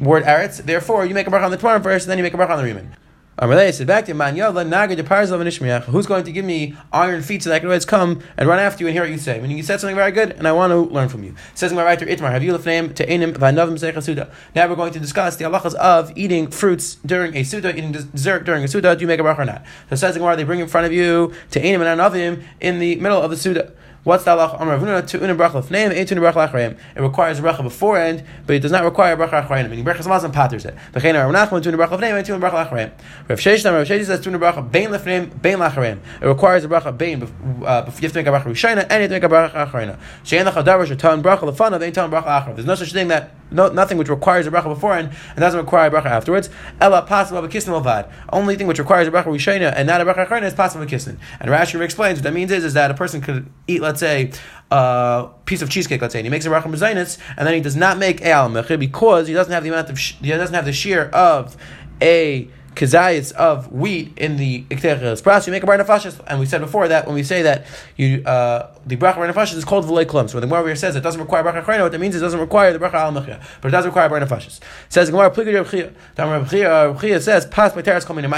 word 0.00 0.24
eretz, 0.24 0.60
therefore 0.60 1.06
you 1.06 1.14
make 1.14 1.28
a 1.28 1.30
bracha 1.30 1.44
on 1.44 1.52
the 1.52 1.56
tamarim 1.56 1.84
first, 1.84 2.06
and 2.06 2.10
then 2.10 2.18
you 2.18 2.24
make 2.24 2.34
a 2.34 2.36
bracha 2.36 2.50
on 2.50 2.58
the 2.58 2.64
reuben. 2.64 2.96
Amalei 3.38 3.72
said 3.72 3.86
back 3.86 4.04
to 4.04 4.12
Man 4.12 4.36
Who's 4.36 6.06
going 6.06 6.24
to 6.24 6.32
give 6.32 6.44
me 6.44 6.76
iron 6.92 7.22
feet 7.22 7.42
so 7.42 7.48
that 7.48 7.56
I 7.56 7.58
can 7.60 7.68
always 7.68 7.86
come 7.86 8.22
and 8.36 8.46
run 8.46 8.58
after 8.58 8.84
you 8.84 8.88
and 8.88 8.94
hear 8.94 9.04
what 9.04 9.10
you 9.10 9.16
say? 9.16 9.40
Meaning 9.40 9.56
you 9.56 9.62
said 9.62 9.80
something 9.80 9.96
very 9.96 10.12
good 10.12 10.32
and 10.32 10.46
I 10.46 10.52
want 10.52 10.70
to 10.70 10.76
learn 10.76 11.08
from 11.08 11.24
you. 11.24 11.34
Says 11.54 11.72
my 11.72 11.82
writer 11.82 12.04
Itmar, 12.04 12.30
have 12.30 12.42
you 12.42 12.56
name 12.58 12.92
to 12.92 13.08
Enim 13.08 13.32
Vanavim 13.32 14.30
Now 14.54 14.68
we're 14.68 14.76
going 14.76 14.92
to 14.92 15.00
discuss 15.00 15.36
the 15.36 15.44
halachas 15.44 15.72
of 15.76 16.12
eating 16.14 16.50
fruits 16.50 16.96
during 16.96 17.34
a 17.34 17.42
Suda, 17.42 17.74
eating 17.74 17.92
dessert 17.92 18.44
during 18.44 18.64
a 18.64 18.68
Suda. 18.68 18.94
Do 18.94 19.00
you 19.00 19.06
make 19.06 19.18
a 19.18 19.22
bracha 19.22 19.38
or 19.38 19.44
not? 19.46 19.64
So 19.88 19.96
says 19.96 20.14
they 20.14 20.44
bring 20.44 20.60
in 20.60 20.68
front 20.68 20.86
of 20.86 20.92
you 20.92 21.32
to 21.52 21.60
Enim 21.60 21.80
and 21.80 21.98
Anavim 21.98 22.44
in 22.60 22.80
the 22.80 22.96
middle 22.96 23.22
of 23.22 23.30
the 23.30 23.38
Suda. 23.38 23.72
What's 24.04 24.24
the 24.24 24.32
halacha? 24.32 24.60
Amar 24.60 24.80
Ravuna 24.80 25.06
to 25.06 25.22
una 25.22 25.32
bracha 25.36 25.62
lefneim, 25.62 25.92
eight 25.92 26.10
una 26.10 26.20
bracha 26.20 26.50
lachrayim. 26.50 26.76
It 26.96 27.00
requires 27.00 27.38
a 27.38 27.42
bracha 27.42 27.62
beforehand, 27.62 28.24
but 28.48 28.56
it 28.56 28.58
does 28.58 28.72
not 28.72 28.82
require 28.82 29.12
a 29.12 29.16
bracha 29.16 29.46
lachrayim. 29.46 29.70
Meaning 29.70 29.84
bracha 29.84 30.02
samazan 30.02 30.32
patters 30.32 30.64
it. 30.64 30.74
V'chein 30.92 31.14
Rav 31.14 31.32
Nachman 31.32 31.62
to 31.62 31.68
una 31.68 31.78
bracha 31.78 32.00
lefneim, 32.00 32.18
eight 32.18 32.28
una 32.28 32.44
bracha 32.44 32.68
lachrayim. 32.68 32.90
Rav 33.28 33.38
Sheish 33.38 33.64
Rav 33.64 33.86
Sheish 33.86 34.06
says 34.06 34.18
to 34.18 34.28
una 34.30 34.40
bracha 34.40 34.68
bein 34.68 34.88
lefneim, 34.90 35.40
bein 35.40 35.58
lachrayim. 35.58 36.00
It 36.20 36.26
requires 36.26 36.64
a 36.64 36.68
bracha 36.68 36.98
bein. 36.98 37.22
Uh, 37.22 37.84
you 37.86 37.92
have 37.92 37.94
to 37.94 38.18
make 38.18 38.26
a 38.26 38.30
bracha 38.30 38.46
rishayna 38.46 38.86
and 38.90 38.90
you 38.90 39.08
have 39.08 39.08
to 39.08 39.10
make 39.10 39.22
a 39.22 39.28
bracha 39.28 39.70
lachrayim. 39.70 39.96
Shein 40.24 40.50
lachadavar 40.50 40.84
shetan 40.84 41.22
bracha 41.22 41.42
lefana, 41.42 41.78
they 41.78 41.92
tan 41.92 42.10
bracha 42.10 42.24
lachrav. 42.24 42.56
There's 42.56 42.66
no 42.66 42.74
such 42.74 42.92
thing 42.92 43.06
that 43.06 43.30
no, 43.52 43.68
nothing 43.68 43.98
which 43.98 44.08
requires 44.08 44.46
a 44.46 44.50
bracha 44.50 44.64
beforehand 44.64 45.10
and 45.30 45.38
doesn't 45.38 45.58
require 45.58 45.88
a 45.88 45.90
bracha 45.90 46.06
afterwards. 46.06 46.50
Ella 46.80 47.02
possible 47.02 47.46
kissin 47.48 47.72
avad. 47.72 48.10
Only 48.32 48.56
thing 48.56 48.66
which 48.66 48.78
requires 48.78 49.08
a 49.08 49.10
bracha 49.10 49.26
rishayna 49.26 49.72
and 49.76 49.86
not 49.86 50.00
a 50.00 50.04
bracha 50.04 50.26
achrayna 50.26 50.44
is 50.44 50.54
possible 50.54 50.86
kissin. 50.86 51.18
And 51.40 51.50
Rashi 51.50 51.80
explains 51.80 52.18
what 52.18 52.24
that 52.24 52.34
means 52.34 52.50
is, 52.50 52.64
is 52.64 52.74
that 52.74 52.90
a 52.90 52.94
person 52.94 53.20
could 53.20 53.50
eat, 53.66 53.80
let's 53.80 54.00
say, 54.00 54.32
a 54.70 55.28
piece 55.44 55.62
of 55.62 55.70
cheesecake, 55.70 56.00
let's 56.00 56.12
say, 56.12 56.20
and 56.20 56.26
he 56.26 56.30
makes 56.30 56.46
a 56.46 56.48
bracha 56.48 56.64
mezainis, 56.64 57.18
and 57.36 57.46
then 57.46 57.54
he 57.54 57.60
does 57.60 57.76
not 57.76 57.98
make 57.98 58.20
a 58.22 58.76
because 58.78 59.28
he 59.28 59.34
doesn't 59.34 59.52
have 59.52 59.62
the 59.62 59.68
amount 59.68 59.90
of 59.90 59.98
he 59.98 60.28
doesn't 60.28 60.54
have 60.54 60.64
the 60.64 60.72
shear 60.72 61.08
of 61.10 61.56
a 62.00 62.48
kazayits 62.74 63.32
of 63.32 63.70
wheat 63.70 64.16
in 64.16 64.36
the 64.36 64.64
Ikter 64.70 65.46
you 65.46 65.52
make 65.52 65.62
a 65.62 65.66
bracha. 65.66 66.24
And 66.26 66.40
we 66.40 66.46
said 66.46 66.60
before 66.60 66.88
that 66.88 67.06
when 67.06 67.14
we 67.14 67.22
say 67.22 67.42
that 67.42 67.66
you 67.96 68.22
uh, 68.24 68.74
the 68.86 68.96
bracha 68.96 69.16
bar 69.16 69.32
nefashis 69.32 69.56
is 69.56 69.64
called 69.64 69.84
v'lei 69.84 70.04
klum. 70.04 70.28
So 70.28 70.38
when 70.38 70.48
the 70.48 70.54
Gemara 70.54 70.76
says 70.76 70.96
it 70.96 71.00
doesn't 71.00 71.20
require 71.20 71.42
bracha 71.42 71.64
chrayna, 71.64 71.82
what 71.82 71.92
that 71.92 71.98
means 71.98 72.14
it 72.16 72.20
doesn't 72.20 72.40
require 72.40 72.72
the 72.72 72.78
bracha 72.78 72.94
al 72.94 73.12
mechia, 73.12 73.42
but 73.60 73.68
it 73.68 73.70
does 73.72 73.86
require 73.86 74.08
bar 74.08 74.20
nefashis. 74.20 74.60
Says 74.88 75.10
Gemara 75.10 75.30
pligid 75.30 75.54
Rav 75.54 75.70
Chia. 75.70 75.92
Rav 76.16 76.54
uh, 76.54 77.00
Chia 77.00 77.20
says 77.20 77.46
pas 77.46 77.72
pateres 77.72 78.04
kol 78.04 78.16
minim 78.16 78.32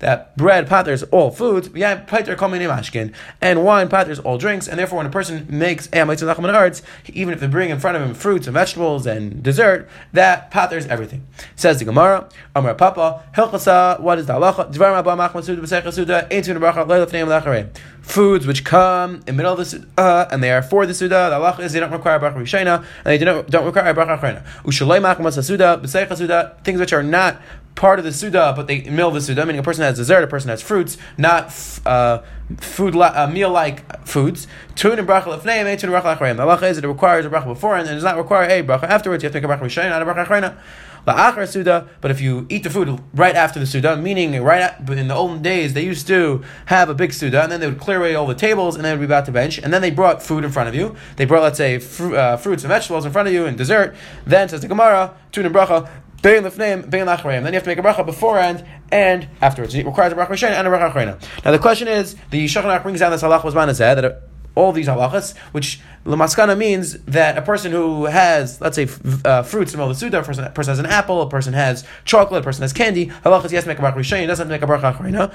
that 0.00 0.36
bread 0.36 0.68
patters 0.68 1.02
all 1.04 1.30
foods, 1.30 1.70
yeah 1.74 1.96
pater 1.96 2.34
kol 2.36 2.48
minim 2.48 2.70
mashkin, 2.70 3.14
and 3.40 3.64
wine 3.64 3.88
patters 3.88 4.18
all 4.18 4.38
drinks, 4.38 4.68
and 4.68 4.78
therefore 4.78 4.98
when 4.98 5.06
a 5.06 5.10
person 5.10 5.46
makes 5.48 5.88
amitz 5.88 6.22
and 6.22 6.56
arts, 6.56 6.82
even 7.08 7.32
if 7.32 7.40
they 7.40 7.46
bring 7.46 7.70
in 7.70 7.78
front 7.78 7.96
of 7.96 8.02
him 8.02 8.14
fruits 8.14 8.46
and 8.46 8.54
vegetables 8.54 9.06
and 9.06 9.42
dessert, 9.42 9.88
that 10.12 10.50
patters 10.50 10.86
everything. 10.86 11.26
Says 11.56 11.78
the 11.78 11.84
Gemara, 11.84 12.28
Amar 12.54 12.74
Papa, 12.74 13.22
Hilchas 13.34 14.00
what 14.00 14.18
is 14.18 14.26
the 14.26 14.34
halacha? 14.34 14.72
Dvarim 14.72 14.98
Abba 14.98 15.10
Machman 15.10 15.44
Suda 15.44 15.62
B'Seicha 15.62 15.92
Suda 15.92 16.26
Eintu 16.30 16.56
Nebracha 16.56 16.86
Leila 16.86 17.06
Fneim 17.06 17.26
Lacharei. 17.26 17.68
Foods 18.02 18.46
which 18.46 18.64
come 18.64 19.16
in 19.16 19.20
the 19.26 19.32
middle 19.32 19.52
of 19.52 19.58
the 19.58 19.64
Suda 19.64 20.28
and 20.30 20.42
they 20.42 20.50
are 20.50 20.62
for 20.62 20.86
the 20.86 20.94
Suda. 20.94 21.30
The 21.30 21.36
halacha 21.36 21.60
is 21.60 21.72
they 21.72 21.80
don't 21.80 21.92
require 21.92 22.18
Bracha 22.18 22.36
Rishayna 22.36 22.78
and 22.78 23.04
they 23.04 23.18
don't, 23.18 23.48
don't 23.48 23.64
require 23.64 23.94
Bracha 23.94 24.18
Achrayna. 24.18 24.44
Ushalei 24.64 25.00
Machman 25.00 25.44
Suda 25.44 25.80
B'Seicha 25.82 26.16
Suda 26.16 26.56
things 26.64 26.80
which 26.80 26.92
are 26.92 27.02
not 27.02 27.40
part 27.74 27.98
of 27.98 28.04
the 28.04 28.12
Suda, 28.12 28.52
but 28.54 28.66
they 28.66 28.76
in 28.76 28.96
the 28.96 29.20
Suda, 29.20 29.46
meaning 29.46 29.60
a 29.60 29.62
person 29.62 29.82
has 29.82 29.96
dessert, 29.96 30.22
a 30.22 30.26
person 30.26 30.50
has 30.50 30.60
fruits, 30.60 30.98
not 31.16 31.46
uh, 31.86 32.18
food, 32.58 32.94
uh, 32.96 33.26
meal 33.32 33.50
like 33.50 34.06
foods. 34.06 34.46
Tun 34.74 34.98
and 34.98 35.08
bracha 35.08 35.24
lefneim, 35.24 35.66
ein 35.66 35.78
tun 35.78 35.90
bracha. 35.90 36.18
The 36.18 36.42
halacha 36.42 36.70
is 36.70 36.78
it 36.78 36.84
requires 36.84 37.24
a 37.24 37.30
bracha 37.30 37.46
before 37.46 37.76
and 37.76 37.88
does 37.88 38.04
not 38.04 38.16
require 38.16 38.48
a 38.48 38.62
bracha 38.62 38.84
afterwards. 38.84 39.22
You 39.22 39.28
have 39.28 39.32
to 39.32 39.40
make 39.40 39.50
a 39.50 39.62
bracha 39.62 39.66
rishayim, 39.66 39.90
not 39.90 40.02
a 40.02 40.04
bracha 40.04 40.26
achrayim. 40.26 40.56
But 41.04 42.10
if 42.10 42.20
you 42.20 42.46
eat 42.48 42.62
the 42.62 42.70
food 42.70 43.00
right 43.14 43.34
after 43.34 43.58
the 43.58 43.66
Suda, 43.66 43.96
meaning 43.96 44.40
right 44.42 44.62
at, 44.62 44.88
in 44.90 45.08
the 45.08 45.14
olden 45.14 45.42
days, 45.42 45.74
they 45.74 45.84
used 45.84 46.06
to 46.08 46.42
have 46.66 46.88
a 46.88 46.94
big 46.94 47.12
Suda, 47.12 47.42
and 47.42 47.52
then 47.52 47.60
they 47.60 47.66
would 47.66 47.80
clear 47.80 47.98
away 47.98 48.14
all 48.14 48.26
the 48.26 48.34
tables, 48.34 48.76
and 48.76 48.84
then 48.84 48.98
would 48.98 49.06
be 49.06 49.12
about 49.12 49.26
to 49.26 49.32
bench, 49.32 49.58
and 49.58 49.72
then 49.72 49.82
they 49.82 49.90
brought 49.90 50.22
food 50.22 50.44
in 50.44 50.50
front 50.50 50.68
of 50.68 50.74
you. 50.74 50.94
They 51.16 51.24
brought, 51.24 51.42
let's 51.42 51.58
say, 51.58 51.78
fr- 51.78 52.14
uh, 52.16 52.36
fruits 52.36 52.62
and 52.62 52.68
vegetables 52.68 53.04
in 53.04 53.12
front 53.12 53.28
of 53.28 53.34
you, 53.34 53.46
and 53.46 53.56
dessert. 53.56 53.94
Then, 54.26 54.48
says 54.48 54.60
the 54.60 54.68
Gemara, 54.68 55.14
and 55.34 55.54
bracha, 55.54 55.88
Bein 56.22 56.42
lefneim, 56.42 56.90
bein 56.90 57.06
lacharayim. 57.06 57.44
Then 57.44 57.46
you 57.46 57.54
have 57.54 57.62
to 57.62 57.70
make 57.70 57.78
a 57.78 57.82
bracha 57.82 58.04
beforehand 58.04 58.64
and 58.92 59.26
afterwards. 59.40 59.74
It 59.74 59.86
requires 59.86 60.12
a 60.12 60.16
bracha 60.16 60.48
and 60.48 60.68
a 60.68 60.70
bracha. 60.70 61.44
Now 61.44 61.50
the 61.50 61.58
question 61.58 61.88
is, 61.88 62.14
the 62.30 62.44
Shulchan 62.44 62.82
brings 62.82 63.00
down 63.00 63.10
this 63.10 63.22
halach 63.22 63.42
was 63.42 63.54
manazeh 63.54 63.96
that 63.96 64.29
all 64.54 64.72
these 64.72 64.86
halachas, 64.88 65.36
which 65.52 65.80
lamaskana 66.04 66.56
means 66.56 66.94
that 67.04 67.36
a 67.36 67.42
person 67.42 67.72
who 67.72 68.06
has, 68.06 68.60
let's 68.60 68.76
say, 68.76 68.84
f- 68.84 69.24
uh, 69.24 69.42
fruits 69.42 69.72
from 69.72 69.88
the 69.88 69.94
suda, 69.94 70.20
a 70.20 70.22
person, 70.22 70.44
a 70.44 70.50
person 70.50 70.72
has 70.72 70.78
an 70.78 70.86
apple, 70.86 71.22
a 71.22 71.28
person 71.28 71.52
has 71.52 71.84
chocolate, 72.04 72.40
a 72.40 72.44
person 72.44 72.62
has 72.62 72.72
candy, 72.72 73.06
halachas 73.24 73.52
yes 73.52 73.66
make 73.66 73.78
a 73.78 73.82
bracha 73.82 73.96
rishon, 73.96 74.26
doesn't 74.26 74.48
make 74.48 74.62
a 74.62 74.66
bracha 74.66 74.94
achrayna. 74.94 75.32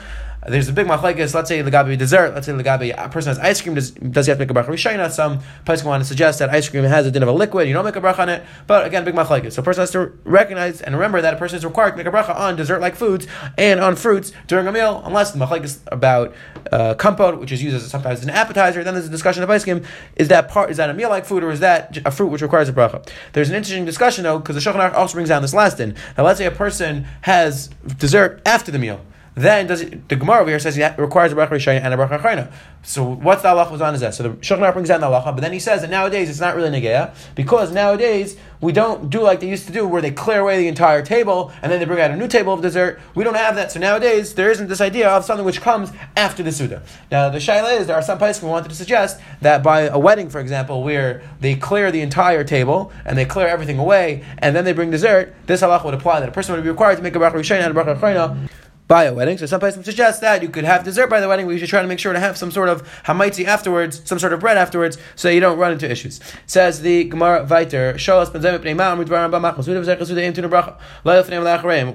There's 0.47 0.69
a 0.69 0.73
big 0.73 0.86
machlekes. 0.86 1.34
Let's 1.34 1.49
say 1.49 1.63
legabe 1.63 1.97
dessert. 1.97 2.34
Let's 2.36 2.45
say 2.45 2.53
legabe 2.53 2.93
a 2.97 3.10
person 3.10 3.29
has 3.29 3.39
ice 3.39 3.62
cream. 3.62 3.73
Does, 3.73 3.91
does 3.91 4.27
he 4.27 4.29
have 4.29 4.38
to 4.38 4.45
make 4.45 4.51
a 4.51 4.53
bracha 4.53 4.67
rishayna? 4.67 5.10
Some 5.10 5.39
places 5.65 5.84
want 5.84 6.01
to 6.01 6.08
suggest 6.08 6.39
that 6.39 6.49
ice 6.49 6.69
cream 6.69 6.84
has 6.84 7.08
a 7.08 7.12
din 7.12 7.23
of 7.23 7.29
a 7.29 7.31
liquid. 7.31 7.67
You 7.67 7.73
don't 7.73 7.86
make 7.86 7.95
a 7.95 8.01
bracha 8.01 8.19
on 8.19 8.29
it. 8.29 8.43
But 8.67 8.86
again, 8.86 9.03
big 9.03 9.15
machlekes. 9.15 9.53
So 9.53 9.62
a 9.62 9.65
person 9.65 9.81
has 9.81 9.91
to 9.91 10.12
recognize 10.23 10.81
and 10.81 10.93
remember 10.93 11.19
that 11.21 11.34
a 11.34 11.38
person 11.38 11.58
is 11.58 11.65
required 11.65 11.91
to 11.91 11.97
make 11.97 12.05
a 12.05 12.12
bracha 12.12 12.36
on 12.36 12.55
dessert-like 12.55 12.95
foods 12.95 13.27
and 13.58 13.79
on 13.79 13.95
fruits 13.95 14.31
during 14.47 14.67
a 14.67 14.71
meal, 14.71 15.01
unless 15.03 15.31
the 15.31 15.39
machlekes 15.39 15.79
about 15.88 16.36
uh, 16.71 16.93
kompot, 16.95 17.39
which 17.39 17.51
is 17.51 17.63
used 17.63 17.75
as 17.75 17.89
sometimes 17.89 18.19
as 18.19 18.25
an 18.25 18.29
appetizer. 18.29 18.84
Then 18.84 18.93
there's 18.93 19.08
a 19.08 19.10
discussion 19.10 19.41
of 19.41 19.49
ice 19.49 19.63
cream. 19.63 19.84
Is 20.15 20.27
that 20.27 20.49
part? 20.49 20.69
Is 20.69 20.77
that 20.77 20.91
a 20.91 20.93
meal-like 20.93 21.25
food 21.25 21.43
or 21.43 21.49
is 21.49 21.62
that 21.62 21.97
a 22.05 22.12
fruit 22.12 22.27
which 22.27 22.43
requires 22.43 22.69
a 22.69 22.73
bracha? 22.73 23.08
There's 23.34 23.49
an 23.49 23.55
interesting 23.55 23.86
discussion 23.86 24.23
though 24.23 24.38
because 24.38 24.63
the 24.63 24.71
Shulchan 24.71 24.93
also 24.93 25.13
brings 25.13 25.29
down 25.29 25.41
this 25.41 25.53
last 25.53 25.77
din. 25.77 25.95
Now 26.17 26.23
let's 26.23 26.38
say 26.38 26.45
a 26.45 26.51
person 26.51 27.08
has 27.21 27.69
dessert 27.97 28.41
after 28.45 28.71
the 28.71 28.79
meal 28.79 29.01
then 29.36 29.67
does 29.67 29.82
it, 29.82 30.08
the 30.08 30.15
Gemara 30.15 30.41
over 30.41 30.50
here 30.50 30.60
says 30.60 30.78
it 30.78 30.98
requires 30.98 31.34
a 31.34 31.36
bracha 31.36 31.50
rishayim 31.50 31.82
and 31.82 31.93
a 31.93 31.98
bracha 31.98 32.19
achrayna. 32.19 32.52
So 32.84 33.04
what's 33.04 33.41
the 33.41 33.50
halacha 33.50 33.80
on 33.82 33.93
is 33.93 34.02
that? 34.02 34.13
So 34.13 34.24
the 34.24 34.30
Shulchan 34.38 34.71
brings 34.71 34.88
down 34.88 35.02
the 35.02 35.08
halacha, 35.08 35.26
but 35.26 35.41
then 35.41 35.52
he 35.52 35.60
says 35.60 35.82
that 35.82 35.89
nowadays 35.89 36.30
it's 36.30 36.39
not 36.39 36.56
really 36.56 36.69
negeya 36.69 37.13
because 37.36 37.71
nowadays 37.74 38.38
we 38.62 38.71
don't 38.71 39.10
do 39.10 39.21
like 39.21 39.41
they 39.41 39.50
used 39.50 39.67
to 39.67 39.74
do, 39.74 39.86
where 39.86 40.02
they 40.02 40.12
clear 40.12 40.39
away 40.39 40.58
the 40.58 40.67
entire 40.67 41.02
table 41.02 41.52
and 41.62 41.71
then 41.71 41.80
they 41.80 41.86
bring 41.86 42.00
out 42.00 42.12
a 42.12 42.15
new 42.15 42.28
table 42.28 42.54
of 42.54 42.62
dessert. 42.62 43.02
We 43.13 43.26
don't 43.26 43.36
have 43.36 43.56
that. 43.56 43.71
So 43.71 43.80
nowadays 43.80 44.36
there 44.36 44.50
isn't 44.52 44.69
this 44.69 44.80
idea 44.80 45.10
of 45.10 45.26
something 45.26 45.45
which 45.45 45.60
comes 45.60 45.91
after 46.15 46.41
the 46.41 46.52
suda. 46.54 46.84
Now 47.12 47.30
the 47.30 47.39
shaila 47.39 47.78
is 47.80 47.88
there 47.88 47.98
are 47.98 48.02
some 48.02 48.17
places 48.17 48.41
we 48.41 48.50
wanted 48.50 48.69
to 48.69 48.76
suggest 48.76 49.19
that 49.41 49.63
by 49.63 49.82
a 49.82 50.00
wedding, 50.00 50.30
for 50.30 50.39
example, 50.39 50.82
where 50.82 51.24
they 51.41 51.56
clear 51.56 51.91
the 51.91 52.02
entire 52.02 52.45
table 52.45 52.93
and 53.04 53.17
they 53.17 53.26
clear 53.26 53.48
everything 53.48 53.80
away 53.80 54.24
and 54.38 54.56
then 54.56 54.63
they 54.63 54.74
bring 54.74 54.91
dessert, 54.91 55.36
this 55.45 55.62
halacha 55.62 55.84
would 55.84 55.93
apply 55.93 56.21
that 56.21 56.30
a 56.30 56.32
person 56.32 56.56
would 56.56 56.63
be 56.63 56.69
required 56.69 56.95
to 56.95 57.04
make 57.04 57.15
a 57.15 57.19
bracha 57.19 57.34
rishayim 57.34 57.65
and 57.65 57.78
a 57.78 57.84
bracha 57.84 58.48
by 58.88 59.06
a 59.06 59.13
wedding. 59.13 59.38
So 59.38 59.45
some 59.45 59.60
person 59.60 59.84
suggests 59.84 60.21
that 60.21 60.41
you 60.41 60.50
could 60.50 60.63
have 60.63 60.84
dessert 60.84 61.10
by 61.10 61.19
the 61.19 61.28
wedding, 61.28 61.45
but 61.45 61.54
you 61.54 61.60
should 61.60 61.69
try 61.69 61.82
to 61.82 61.88
make 61.88 62.00
sure 62.00 62.13
to 62.13 62.19
have 62.19 62.38
some 62.38 62.52
sort 62.52 62.69
of 62.69 62.88
hamaitzi 63.04 63.45
afterwards, 63.45 64.02
some 64.06 64.19
sort 64.19 64.34
of 64.34 64.39
bread 64.39 64.58
afterwards, 64.58 64.98
so 65.15 65.30
you 65.30 65.39
don't 65.39 65.58
run 65.58 65.71
into 65.71 65.89
issues. 65.89 66.19
Says 66.45 66.82
the 66.82 67.06
Gemara 67.06 67.45
Viter, 67.45 67.95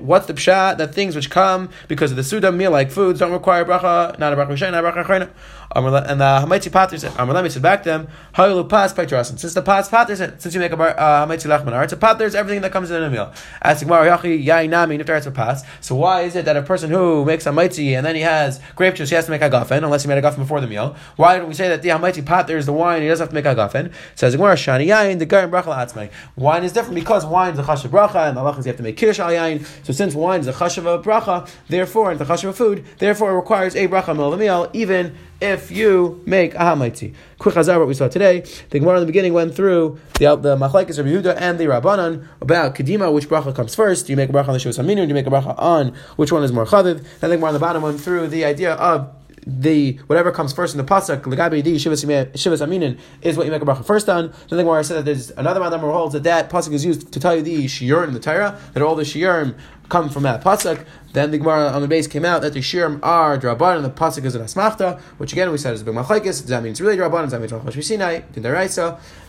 What's 0.01 0.27
the 0.27 0.35
pshat 0.35 0.79
that 0.79 0.95
things 0.95 1.17
which 1.17 1.31
come 1.31 1.71
because 1.89 2.11
of 2.11 2.17
the 2.17 2.25
suda 2.25 2.51
meal 2.53 2.71
like 2.71 2.91
foods 2.91 3.21
don't 3.21 3.33
require 3.33 3.65
bracha, 3.65 4.19
not 4.19 4.33
a 4.33 4.37
bracha 4.37 4.73
not 4.73 4.85
a 4.85 5.05
bracha 5.05 5.31
and 5.73 6.21
the 6.21 6.25
hamaitzi 6.25 6.73
pater 6.73 6.99
said, 6.99 7.13
Amar 7.17 7.49
said 7.49 7.63
back 7.63 7.83
to 7.85 7.89
them, 7.91 8.09
Ha'ilu 8.35 8.69
pas 8.69 8.93
patrasin. 8.93 9.39
Since 9.39 9.55
the 9.55 9.63
pas 9.63 9.89
pater 9.89 10.17
said, 10.17 10.43
since 10.43 10.55
you 10.55 10.61
make 10.61 10.73
a 10.73 10.77
uh, 10.77 11.27
hamaitzi 11.27 11.47
lachman 11.47 12.21
is 12.23 12.35
everything 12.35 12.61
that 12.63 12.73
comes 12.73 12.91
in 12.91 13.03
a 13.03 13.09
meal. 13.09 13.33
As 13.63 13.81
Gemara 13.81 14.19
Yachi 14.19 14.45
Yainami 14.45 15.01
Niftar 15.01 15.25
a 15.25 15.31
pas. 15.31 15.63
So 15.81 15.95
why 15.95 16.23
is 16.23 16.35
it 16.35 16.45
that 16.47 16.57
a 16.57 16.63
person 16.63 16.91
who 16.91 17.25
makes 17.25 17.47
a 17.47 17.51
hamaitzi 17.51 17.93
and 17.97 18.05
then 18.05 18.17
he 18.17 18.23
has 18.23 18.61
grape 18.75 18.97
juice, 18.97 19.11
he 19.11 19.15
has 19.15 19.27
to 19.27 19.31
make 19.31 19.43
a 19.43 19.51
gafen 19.51 19.85
unless 19.85 20.03
he 20.03 20.09
made 20.09 20.19
a 20.19 20.23
gafen 20.23 20.39
before 20.39 20.61
the 20.61 20.67
meal? 20.67 20.97
Why 21.17 21.39
don't 21.39 21.49
we 21.49 21.55
say 21.55 21.69
that 21.69 21.83
the 21.83 21.91
hamaitzi 21.91 22.51
is 22.51 22.67
the 22.67 22.73
wine, 22.73 23.03
he 23.03 23.09
doesn't 23.09 23.25
have 23.25 23.29
to 23.31 23.35
make 23.35 23.45
a 23.45 23.55
gafen? 23.55 23.93
Says 24.17 24.35
Gemara 24.35 24.55
Shani 24.55 24.87
Yain 24.87 25.21
the 25.21 25.27
garin 25.27 25.51
bracha 25.51 25.75
atzmai. 25.77 26.11
Wine 26.35 26.65
is 26.65 26.73
different 26.73 26.97
because 26.97 27.25
wine 27.25 27.53
is 27.53 27.59
a 27.59 27.63
chashav 27.63 27.91
bracha 27.91 28.29
and 28.29 28.37
the 28.37 28.41
halachas 28.41 28.59
you 28.59 28.65
have 28.65 28.77
to 28.77 28.83
make 28.83 28.97
kiddush 28.97 29.21
al 29.21 29.31
yain. 29.31 29.65
So 29.85 29.93
since 29.93 30.15
wine 30.15 30.41
is 30.41 30.49
a 30.49 30.53
chashav 30.53 31.03
bracha, 31.05 31.49
therefore 31.69 32.11
and 32.11 32.19
the 32.19 32.25
chashav 32.25 32.55
food, 32.55 32.85
therefore 32.99 33.31
it 33.31 33.37
requires 33.37 33.77
a 33.77 33.87
bracha 33.87 34.39
meal 34.39 34.69
even 34.73 35.17
if 35.41 35.71
you 35.71 36.23
make 36.27 36.55
a 36.55 36.59
hamaitzi. 36.59 37.15
Quick 37.39 37.55
hazar, 37.55 37.79
what 37.79 37.89
we 37.89 37.95
saw 37.95 38.09
today. 38.09 38.45
The 38.71 38.79
Gemara 38.79 38.97
in 38.97 39.01
the 39.01 39.07
beginning 39.07 39.33
went 39.33 39.55
through 39.55 39.99
the 40.15 40.37
the 40.37 40.57
machlekes 40.57 40.99
of 40.99 41.07
Yehuda 41.07 41.37
and 41.39 41.59
the 41.59 41.65
Rabbanan 41.65 42.27
about 42.41 42.75
kedima, 42.75 43.13
which 43.13 43.29
bracha 43.29 43.55
comes 43.55 43.75
first. 43.75 44.07
Do 44.07 44.13
you 44.13 44.17
make 44.17 44.31
a 44.31 44.33
bracha 44.33 44.49
on 44.49 44.55
the 44.55 44.61
Shivas 44.61 44.83
Aminu? 44.83 45.03
Do 45.03 45.09
you 45.09 45.15
make 45.15 45.27
a 45.27 45.31
bracha 45.31 45.59
on 45.59 45.95
which 46.17 46.33
one 46.33 46.43
is 46.43 46.53
more 46.53 46.67
chadiv? 46.67 47.05
Then 47.21 47.31
the 47.31 47.37
Gemara 47.37 47.49
on 47.49 47.55
the 47.55 47.61
bottom 47.61 47.83
went 47.83 48.01
through 48.01 48.29
the 48.29 48.45
idea 48.45 48.75
of 48.75 49.13
the 49.47 49.99
whatever 50.07 50.31
comes 50.31 50.53
first 50.53 50.75
in 50.75 50.79
the 50.79 50.85
pasuk 50.85 51.23
legabi 51.23 51.63
di 51.63 51.77
shivas 51.77 52.05
aminin 52.05 52.99
is 53.23 53.37
what 53.37 53.47
you 53.47 53.53
make 53.53 53.63
a 53.63 53.65
bracha 53.65 53.85
first 53.85 54.09
on. 54.09 54.29
Then 54.49 54.57
the 54.59 54.65
Gemara 54.65 54.85
said 54.85 54.99
that 54.99 55.05
there's 55.05 55.31
another 55.33 55.61
man 55.61 55.71
that 55.71 55.81
holds 55.81 56.13
that 56.13 56.25
that 56.25 56.51
pasuk 56.51 56.73
is 56.73 56.85
used 56.85 57.13
to 57.13 57.21
tell 57.21 57.35
you 57.35 57.43
the 57.43 57.65
shiurim 57.65 58.09
in 58.09 58.15
the 58.15 58.21
Torah 58.21 58.59
that 58.75 58.83
all 58.83 58.95
the 58.95 59.03
shiurim 59.03 59.57
come 59.89 60.09
from 60.09 60.23
that 60.25 60.43
pasuk. 60.43 60.85
Then 61.13 61.31
the 61.31 61.39
Gemara 61.39 61.69
on 61.69 61.83
the 61.83 61.89
base 61.89 62.07
came 62.07 62.25
out 62.25 62.43
that 62.43 62.53
the 62.53 62.61
shirim 62.61 63.01
are 63.03 63.39
draban 63.39 63.77
and 63.77 63.85
the 63.85 63.91
pasuk 63.91 64.25
is 64.25 64.35
an 64.35 64.43
asmachta, 64.43 65.01
which 65.19 65.33
again 65.33 65.51
we 65.51 65.59
said 65.59 65.75
is 65.75 65.83
a 65.83 65.85
big 65.85 65.95
machlekes. 65.95 66.25
Does 66.25 66.47
that 66.47 66.63
mean 66.63 66.73
it's 66.73 66.81
really 66.81 66.97
draban? 66.97 67.23
Does 67.23 67.33
that 67.33 67.41
mean 67.41 67.51
it's 67.67 67.89
Sinai? 67.89 68.21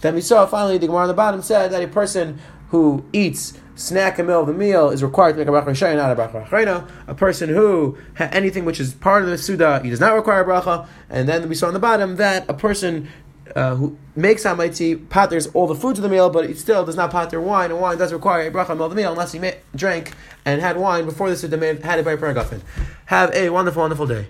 Then 0.02 0.16
we 0.16 0.22
saw 0.22 0.46
finally 0.46 0.78
the 0.78 0.88
Gemara 0.88 1.04
on 1.04 1.08
the 1.08 1.14
bottom 1.14 1.42
said 1.42 1.72
that 1.72 1.82
a 1.82 1.88
person 1.88 2.40
who 2.70 3.04
eats 3.12 3.54
snack 3.82 4.20
in 4.20 4.26
the 4.26 4.32
middle 4.32 4.42
of 4.42 4.48
the 4.48 4.54
meal 4.54 4.90
is 4.90 5.04
required 5.04 5.34
to 5.34 5.40
make 5.40 5.48
a 5.48 5.52
bracha 5.52 5.66
rishayim, 5.66 5.96
not 5.96 6.12
a 6.12 6.16
bracha 6.16 6.48
achrayna. 6.48 6.90
A 7.08 7.16
person 7.16 7.50
who 7.50 7.98
anything 8.18 8.66
which 8.66 8.80
is 8.80 8.94
part 8.94 9.24
of 9.24 9.30
the 9.30 9.38
suda, 9.38 9.82
he 9.84 9.90
does 9.90 10.00
not 10.00 10.16
require 10.16 10.42
a 10.42 10.46
bracha. 10.46 10.88
And 11.10 11.28
then 11.28 11.50
we 11.50 11.56
saw 11.56 11.68
on 11.68 11.74
the 11.74 11.80
bottom 11.80 12.16
that 12.18 12.50
a 12.50 12.54
person 12.54 13.10
uh, 13.56 13.76
who 13.76 13.98
makes 14.16 14.44
hamaitzi 14.44 15.10
patters 15.10 15.48
all 15.48 15.68
the 15.68 15.76
foods 15.76 16.00
of 16.00 16.04
the 16.04 16.10
meal, 16.10 16.30
but 16.30 16.46
it 16.46 16.58
still 16.58 16.86
does 16.86 16.96
not 16.96 17.12
patter 17.12 17.42
wine, 17.42 17.72
and 17.72 17.82
wine 17.82 17.98
does 17.98 18.14
require 18.14 18.48
a 18.48 18.52
bracha 18.52 18.72
in 18.72 18.78
the 18.78 18.90
meal 18.96 19.12
unless 19.12 19.32
he 19.32 19.52
drank 19.76 20.14
and 20.46 20.62
had 20.62 20.78
wine 20.78 21.06
before 21.06 21.30
the 21.30 21.36
suda 21.36 21.58
had 21.84 22.00
it 22.00 22.06
by 22.06 22.14
a 22.14 22.62
Have 23.06 23.34
a 23.34 23.50
wonderful, 23.50 23.82
wonderful 23.82 24.08
day. 24.08 24.28